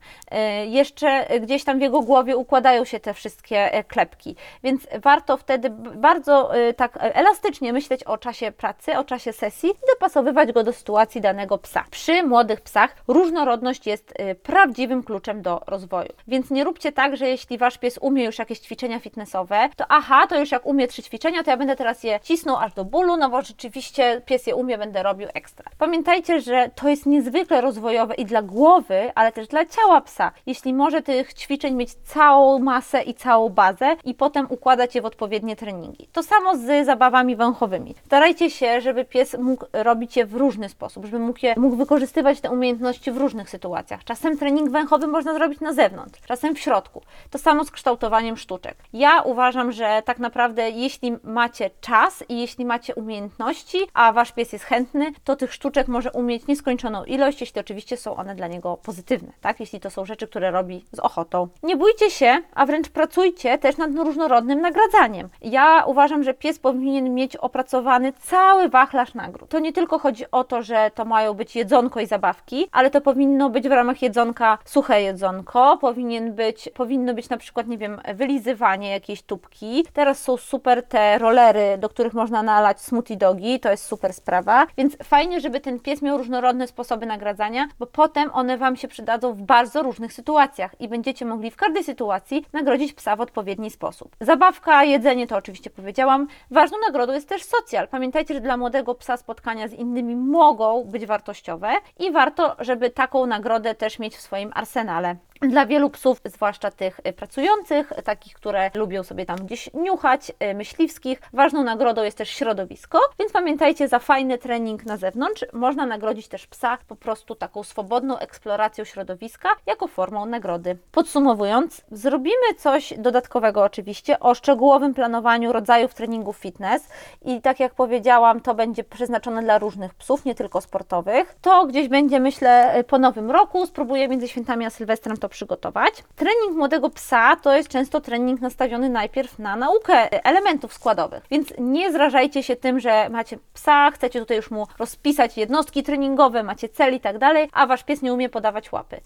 Jeszcze 0.68 1.28
gdzieś 1.42 1.64
tam 1.64 1.80
w 1.80 1.82
jego 1.82 2.02
głowie 2.02 2.38
układają 2.38 2.86
się 2.86 3.00
te 3.00 3.14
wszystkie 3.14 3.84
klepki, 3.88 4.36
więc 4.64 4.88
warto 5.02 5.38
wtedy 5.38 5.70
bardzo 5.96 6.52
tak 6.78 6.98
elastycznie 7.02 7.74
myśleć 7.74 8.04
o 8.04 8.18
czasie 8.18 8.52
pracy, 8.52 8.97
o 8.98 9.04
czasie 9.04 9.34
sesji 9.34 9.70
i 9.70 9.94
dopasowywać 9.94 10.52
go 10.52 10.64
do 10.64 10.74
sytuacji 10.74 11.22
danego 11.22 11.58
psa. 11.58 11.84
Przy 11.92 12.24
młodych 12.24 12.62
psach 12.62 12.96
różnorodność 13.08 13.88
jest 13.88 14.14
prawdziwym 14.44 15.04
kluczem 15.04 15.42
do 15.42 15.62
rozwoju. 15.68 16.10
Więc 16.28 16.52
nie 16.52 16.64
róbcie 16.64 16.92
tak, 16.92 17.18
że 17.18 17.28
jeśli 17.28 17.58
wasz 17.58 17.78
pies 17.78 17.98
umie 18.02 18.24
już 18.26 18.40
jakieś 18.40 18.60
ćwiczenia 18.60 19.00
fitnessowe, 19.00 19.70
to 19.76 19.86
aha, 19.90 20.28
to 20.28 20.40
już 20.40 20.52
jak 20.52 20.66
umie 20.66 20.88
trzy 20.88 21.04
ćwiczenia, 21.04 21.44
to 21.44 21.52
ja 21.52 21.58
będę 21.58 21.76
teraz 21.76 22.04
je 22.04 22.20
cisnął 22.24 22.56
aż 22.58 22.74
do 22.74 22.86
bólu, 22.86 23.18
no 23.18 23.30
bo 23.30 23.42
rzeczywiście 23.42 24.22
pies 24.26 24.48
je 24.48 24.56
umie, 24.56 24.78
będę 24.78 25.04
robił 25.04 25.28
ekstra. 25.34 25.66
Pamiętajcie, 25.78 26.42
że 26.42 26.70
to 26.76 26.90
jest 26.90 27.06
niezwykle 27.06 27.62
rozwojowe 27.62 28.16
i 28.16 28.26
dla 28.26 28.42
głowy, 28.42 29.12
ale 29.16 29.32
też 29.32 29.48
dla 29.48 29.66
ciała 29.66 30.02
psa. 30.02 30.32
Jeśli 30.46 30.74
może 30.74 31.02
tych 31.02 31.34
ćwiczeń 31.34 31.76
mieć 31.76 31.94
całą 31.94 32.60
masę 32.60 33.02
i 33.02 33.14
całą 33.14 33.50
bazę 33.50 33.96
i 34.04 34.14
potem 34.14 34.48
układać 34.50 34.96
je 34.96 35.02
w 35.02 35.06
odpowiednie 35.06 35.56
treningi. 35.56 36.08
To 36.14 36.24
samo 36.24 36.58
z 36.58 36.86
zabawami 36.86 37.36
węchowymi. 37.36 37.96
Starajcie 38.06 38.50
się, 38.50 38.82
żeby 38.88 39.06
pies 39.06 39.38
mógł 39.40 39.66
robić 39.74 40.18
je 40.18 40.26
w 40.26 40.34
różny 40.34 40.70
sposób, 40.70 41.06
żeby 41.06 41.20
mógł, 41.20 41.40
je, 41.44 41.54
mógł 41.58 41.76
wykorzystywać 41.76 42.42
te 42.42 42.52
umiejętności 42.52 43.12
w 43.12 43.18
różnych 43.18 43.50
sytuacjach. 43.50 44.04
Czasem 44.04 44.38
trening 44.38 44.70
węchowy 44.70 45.08
można 45.08 45.34
zrobić 45.34 45.60
na 45.60 45.74
zewnątrz, 45.74 46.22
czasem 46.28 46.56
w 46.56 46.60
środku. 46.60 47.02
To 47.30 47.38
samo 47.38 47.66
z 47.66 47.72
kształtowaniem 47.72 48.38
sztuczek. 48.38 48.78
Ja 48.94 49.22
uważam, 49.22 49.72
że 49.72 50.02
tak 50.06 50.20
naprawdę 50.20 50.70
jeśli 50.70 51.18
macie 51.24 51.70
czas 51.82 52.24
i 52.30 52.40
jeśli 52.40 52.66
macie 52.66 52.96
umiejętności, 52.96 53.78
a 53.94 54.14
wasz 54.14 54.32
pies 54.32 54.54
jest 54.54 54.66
chętny, 54.66 55.12
to 55.24 55.36
tych 55.36 55.54
sztuczek 55.54 55.88
może 55.88 56.12
umieć 56.12 56.48
nieskończoną 56.48 57.04
ilość, 57.04 57.42
jeśli 57.42 57.62
oczywiście 57.62 57.98
są 57.98 58.16
one 58.16 58.36
dla 58.36 58.48
niego 58.48 58.78
pozytywne, 58.78 59.32
tak? 59.42 59.60
Jeśli 59.60 59.80
to 59.80 59.90
są 59.90 60.06
rzeczy, 60.06 60.28
które 60.28 60.52
robi 60.52 60.86
z 60.92 61.00
ochotą. 61.00 61.48
Nie 61.64 61.78
bójcie 61.78 62.10
się, 62.12 62.38
a 62.56 62.66
wręcz 62.66 62.90
pracujcie 62.90 63.58
też 63.58 63.78
nad 63.78 63.96
różnorodnym 63.96 64.62
nagradzaniem. 64.62 65.30
Ja 65.42 65.84
uważam, 65.86 66.24
że 66.24 66.34
pies 66.34 66.60
powinien 66.60 67.16
mieć 67.16 67.36
opracowany 67.36 68.14
cały 68.14 68.70
wachlarz 68.78 69.14
nagród. 69.14 69.50
To 69.50 69.60
nie 69.60 69.74
tylko 69.74 70.00
chodzi 70.00 70.26
o 70.32 70.44
to, 70.44 70.62
że 70.62 70.92
to 70.96 71.06
mają 71.06 71.34
być 71.34 71.56
jedzonko 71.56 72.00
i 72.00 72.06
zabawki, 72.06 72.68
ale 72.72 72.90
to 72.90 73.02
powinno 73.02 73.50
być 73.50 73.70
w 73.70 73.72
ramach 73.72 74.02
jedzonka 74.02 74.58
suche 74.66 75.02
jedzonko, 75.02 75.78
powinien 75.82 76.34
być, 76.34 76.70
powinno 76.74 77.14
być 77.14 77.30
na 77.30 77.38
przykład, 77.38 77.68
nie 77.68 77.78
wiem, 77.78 78.02
wylizywanie 78.14 78.90
jakiejś 78.90 79.22
tubki. 79.22 79.86
Teraz 79.94 80.20
są 80.20 80.38
super 80.38 80.84
te 80.84 81.18
rolery, 81.18 81.78
do 81.78 81.90
których 81.90 82.14
można 82.14 82.44
nalać 82.44 82.82
smoothie 82.82 83.18
dogi, 83.18 83.60
to 83.60 83.72
jest 83.72 83.86
super 83.86 84.14
sprawa. 84.14 84.68
Więc 84.78 84.98
fajnie, 85.04 85.42
żeby 85.42 85.60
ten 85.60 85.80
pies 85.80 86.02
miał 86.02 86.18
różnorodne 86.18 86.68
sposoby 86.68 87.06
nagradzania, 87.06 87.68
bo 87.80 87.86
potem 87.86 88.30
one 88.34 88.58
Wam 88.58 88.76
się 88.76 88.88
przydadzą 88.88 89.34
w 89.34 89.42
bardzo 89.42 89.84
różnych 89.84 90.14
sytuacjach 90.14 90.82
i 90.82 90.88
będziecie 90.88 91.26
mogli 91.26 91.52
w 91.52 91.56
każdej 91.56 91.84
sytuacji 91.84 92.46
nagrodzić 92.54 92.94
psa 92.94 93.16
w 93.16 93.22
odpowiedni 93.22 93.70
sposób. 93.70 94.16
Zabawka, 94.22 94.84
jedzenie 94.84 95.28
to 95.28 95.38
oczywiście 95.38 95.70
powiedziałam. 95.70 96.28
Ważną 96.52 96.78
nagrodą 96.88 97.14
jest 97.14 97.30
też 97.30 97.44
socjal. 97.44 97.88
Pamiętajcie, 97.88 98.34
że 98.34 98.42
dla 98.42 98.58
młodego 98.68 98.96
psa 98.96 99.18
spotkania 99.18 99.68
z 99.68 99.74
innymi 99.74 100.16
mogą 100.16 100.84
być 100.84 101.06
wartościowe 101.06 101.70
i 102.00 102.12
warto, 102.12 102.56
żeby 102.60 102.90
taką 102.90 103.26
nagrodę 103.26 103.76
też 103.76 104.00
mieć 104.00 104.16
w 104.16 104.22
swoim 104.22 104.52
arsenale. 104.56 105.16
Dla 105.42 105.66
wielu 105.66 105.90
psów, 105.90 106.22
zwłaszcza 106.26 106.72
tych 106.72 107.00
y, 107.08 107.14
pracujących, 107.14 107.94
takich, 108.04 108.34
które 108.34 108.72
lubią 108.74 109.04
sobie 109.04 109.26
tam 109.26 109.38
gdzieś 109.38 109.70
niuchać, 109.74 110.32
y, 110.52 110.54
myśliwskich, 110.54 111.22
ważną 111.34 111.64
nagrodą 111.64 112.04
jest 112.04 112.18
też 112.18 112.30
środowisko, 112.30 113.00
więc 113.20 113.32
pamiętajcie, 113.32 113.88
za 113.88 114.00
fajny 114.00 114.38
trening 114.38 114.86
na 114.86 114.98
zewnątrz 114.98 115.46
można 115.54 115.86
nagrodzić 115.86 116.28
też 116.28 116.48
psa 116.48 116.78
po 116.88 116.96
prostu 116.96 117.36
taką 117.36 117.64
swobodną 117.64 118.18
eksploracją 118.18 118.84
środowiska 118.84 119.50
jako 119.66 119.88
formą 119.88 120.26
nagrody. 120.26 120.78
Podsumowując, 120.92 121.82
zrobimy 121.92 122.54
coś 122.58 122.94
dodatkowego 122.98 123.64
oczywiście 123.64 124.20
o 124.20 124.36
szczegółowym 124.36 124.94
planowaniu 124.94 125.52
rodzajów 125.52 125.94
treningów 125.94 126.38
fitness 126.38 126.90
i 127.26 127.42
tak 127.42 127.60
jak 127.60 127.74
powiedziałam, 127.74 128.42
to 128.42 128.54
będzie 128.54 128.84
przeznaczone 128.84 129.42
dla 129.42 129.58
różnych 129.58 129.94
psów, 129.94 130.26
nie 130.26 130.36
tylko 130.36 130.62
sportowych. 130.62 131.36
To 131.42 131.66
gdzieś 131.66 131.88
będzie, 131.88 132.20
myślę, 132.20 132.84
po 132.88 132.98
nowym 132.98 133.32
roku, 133.32 133.66
spróbuję 133.66 134.08
między 134.08 134.28
świętami 134.28 134.66
a 134.66 134.70
Sylwestrem 134.70 135.18
to 135.18 135.27
to 135.28 135.30
przygotować. 135.30 136.04
Trening 136.16 136.56
młodego 136.56 136.90
psa 136.90 137.36
to 137.36 137.58
jest 137.58 137.70
często 137.70 138.02
trening 138.02 138.42
nastawiony 138.42 138.90
najpierw 138.90 139.40
na 139.40 139.56
naukę 139.56 140.24
elementów 140.26 140.74
składowych, 140.74 141.24
więc 141.32 141.54
nie 141.58 141.92
zrażajcie 141.92 142.44
się 142.44 142.56
tym, 142.56 142.80
że 142.80 143.10
macie 143.10 143.38
psa, 143.54 143.92
chcecie 143.92 144.20
tutaj 144.20 144.38
już 144.38 144.52
mu 144.52 144.68
rozpisać 144.80 145.38
jednostki 145.38 145.84
treningowe, 145.84 146.44
macie 146.44 146.70
cel 146.70 146.96
i 146.96 147.00
tak 147.00 147.18
dalej, 147.18 147.50
a 147.54 147.68
wasz 147.68 147.84
pies 147.84 148.02
nie 148.02 148.14
umie 148.14 148.30
podawać 148.30 148.72
łapy 148.72 149.02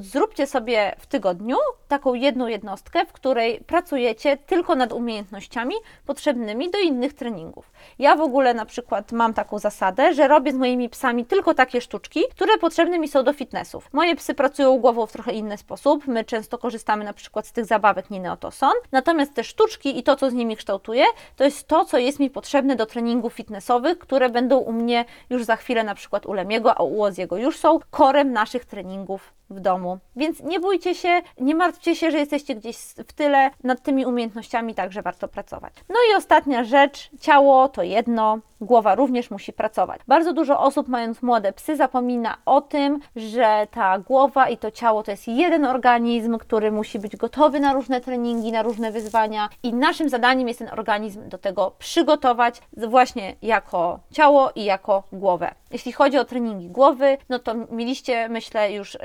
zróbcie 0.00 0.46
sobie 0.46 0.96
w 0.98 1.06
tygodniu 1.06 1.56
taką 1.88 2.14
jedną 2.14 2.46
jednostkę, 2.46 3.06
w 3.06 3.12
której 3.12 3.60
pracujecie 3.66 4.36
tylko 4.36 4.74
nad 4.74 4.92
umiejętnościami 4.92 5.74
potrzebnymi 6.06 6.70
do 6.70 6.78
innych 6.78 7.14
treningów. 7.14 7.72
Ja 7.98 8.16
w 8.16 8.20
ogóle 8.20 8.54
na 8.54 8.66
przykład 8.66 9.12
mam 9.12 9.34
taką 9.34 9.58
zasadę, 9.58 10.14
że 10.14 10.28
robię 10.28 10.52
z 10.52 10.54
moimi 10.54 10.88
psami 10.88 11.26
tylko 11.26 11.54
takie 11.54 11.80
sztuczki, 11.80 12.20
które 12.30 12.58
potrzebne 12.58 12.98
mi 12.98 13.08
są 13.08 13.22
do 13.22 13.32
fitnessów. 13.32 13.88
Moje 13.92 14.16
psy 14.16 14.34
pracują 14.34 14.78
głową 14.78 15.06
w 15.06 15.12
trochę 15.12 15.32
inny 15.32 15.58
sposób. 15.58 16.06
My 16.06 16.24
często 16.24 16.58
korzystamy 16.58 17.04
na 17.04 17.12
przykład 17.12 17.46
z 17.46 17.52
tych 17.52 17.64
zabawek 17.64 18.10
Niny 18.10 18.32
Otoson. 18.32 18.72
Natomiast 18.92 19.34
te 19.34 19.44
sztuczki 19.44 19.98
i 19.98 20.02
to, 20.02 20.16
co 20.16 20.30
z 20.30 20.34
nimi 20.34 20.56
kształtuję, 20.56 21.04
to 21.36 21.44
jest 21.44 21.68
to, 21.68 21.84
co 21.84 21.98
jest 21.98 22.20
mi 22.20 22.30
potrzebne 22.30 22.76
do 22.76 22.86
treningów 22.86 23.32
fitnessowych, 23.32 23.98
które 23.98 24.28
będą 24.28 24.58
u 24.58 24.72
mnie 24.72 25.04
już 25.30 25.44
za 25.44 25.56
chwilę 25.56 25.84
na 25.84 25.94
przykład 25.94 26.26
u 26.26 26.32
Lemiego, 26.32 26.78
a 26.78 26.82
u 26.82 27.02
Oziego 27.02 27.36
już 27.36 27.58
są 27.58 27.78
korem 27.90 28.32
naszych 28.32 28.64
treningów 28.64 29.32
w 29.52 29.60
domu. 29.60 29.98
Więc 30.16 30.40
nie 30.40 30.60
bójcie 30.60 30.94
się, 30.94 31.22
nie 31.40 31.54
martwcie 31.54 31.96
się, 31.96 32.10
że 32.10 32.18
jesteście 32.18 32.54
gdzieś 32.54 32.76
w 32.76 33.12
tyle. 33.12 33.50
Nad 33.64 33.82
tymi 33.82 34.06
umiejętnościami 34.06 34.74
także 34.74 35.02
warto 35.02 35.28
pracować. 35.28 35.74
No 35.88 35.96
i 36.10 36.16
ostatnia 36.16 36.64
rzecz, 36.64 37.10
ciało 37.20 37.68
to 37.68 37.82
jedno, 37.82 38.38
głowa 38.62 38.94
również 38.94 39.30
musi 39.30 39.52
pracować. 39.52 40.00
Bardzo 40.06 40.32
dużo 40.32 40.60
osób, 40.60 40.88
mając 40.88 41.22
młode 41.22 41.52
psy, 41.52 41.76
zapomina 41.76 42.36
o 42.46 42.60
tym, 42.60 43.00
że 43.16 43.66
ta 43.70 43.98
głowa 43.98 44.48
i 44.48 44.56
to 44.56 44.70
ciało 44.70 45.02
to 45.02 45.10
jest 45.10 45.28
jeden 45.28 45.64
organizm, 45.64 46.38
który 46.38 46.72
musi 46.72 46.98
być 46.98 47.16
gotowy 47.16 47.60
na 47.60 47.72
różne 47.72 48.00
treningi, 48.00 48.52
na 48.52 48.62
różne 48.62 48.92
wyzwania, 48.92 49.48
i 49.62 49.74
naszym 49.74 50.08
zadaniem 50.08 50.48
jest 50.48 50.58
ten 50.58 50.68
organizm 50.72 51.28
do 51.28 51.38
tego 51.38 51.72
przygotować, 51.78 52.62
właśnie 52.76 53.36
jako 53.42 54.00
ciało 54.10 54.50
i 54.54 54.64
jako 54.64 55.02
głowę. 55.12 55.54
Jeśli 55.70 55.92
chodzi 55.92 56.18
o 56.18 56.24
treningi 56.24 56.68
głowy, 56.68 57.18
no 57.28 57.38
to 57.38 57.54
mieliście, 57.70 58.28
myślę, 58.28 58.72
już 58.72 58.94
y, 58.94 58.98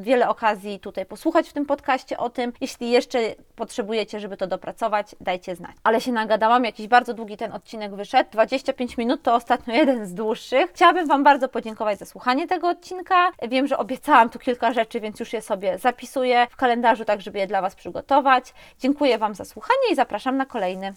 wiele 0.00 0.28
okazji 0.28 0.80
tutaj 0.80 1.06
posłuchać 1.06 1.48
w 1.48 1.52
tym 1.52 1.66
podcaście 1.66 2.18
o 2.18 2.30
tym. 2.30 2.52
Jeśli 2.60 2.90
jeszcze 2.90 3.18
potrzebujecie, 3.56 4.20
żeby 4.20 4.36
to 4.36 4.46
dopracować, 4.46 5.16
dajcie 5.20 5.56
znać. 5.56 5.76
Ale 5.84 6.00
się 6.00 6.12
nagadałam, 6.12 6.64
jakiś 6.64 6.88
bardzo 6.88 7.14
długi 7.14 7.36
ten 7.36 7.52
odcinek 7.52 7.94
wyszedł, 7.94 8.30
25 8.30 8.87
5 8.88 8.98
minut 8.98 9.22
to 9.22 9.34
ostatnio 9.34 9.74
jeden 9.74 10.06
z 10.06 10.14
dłuższych. 10.14 10.70
Chciałabym 10.70 11.06
Wam 11.06 11.24
bardzo 11.24 11.48
podziękować 11.48 11.98
za 11.98 12.06
słuchanie 12.06 12.46
tego 12.46 12.68
odcinka. 12.68 13.30
Wiem, 13.48 13.66
że 13.66 13.78
obiecałam 13.78 14.30
tu 14.30 14.38
kilka 14.38 14.72
rzeczy, 14.72 15.00
więc 15.00 15.20
już 15.20 15.32
je 15.32 15.42
sobie 15.42 15.78
zapisuję 15.78 16.46
w 16.50 16.56
kalendarzu, 16.56 17.04
tak 17.04 17.20
żeby 17.20 17.38
je 17.38 17.46
dla 17.46 17.62
Was 17.62 17.74
przygotować. 17.74 18.54
Dziękuję 18.78 19.18
Wam 19.18 19.34
za 19.34 19.44
słuchanie 19.44 19.92
i 19.92 19.94
zapraszam 19.94 20.36
na 20.36 20.46
kolejny. 20.46 20.94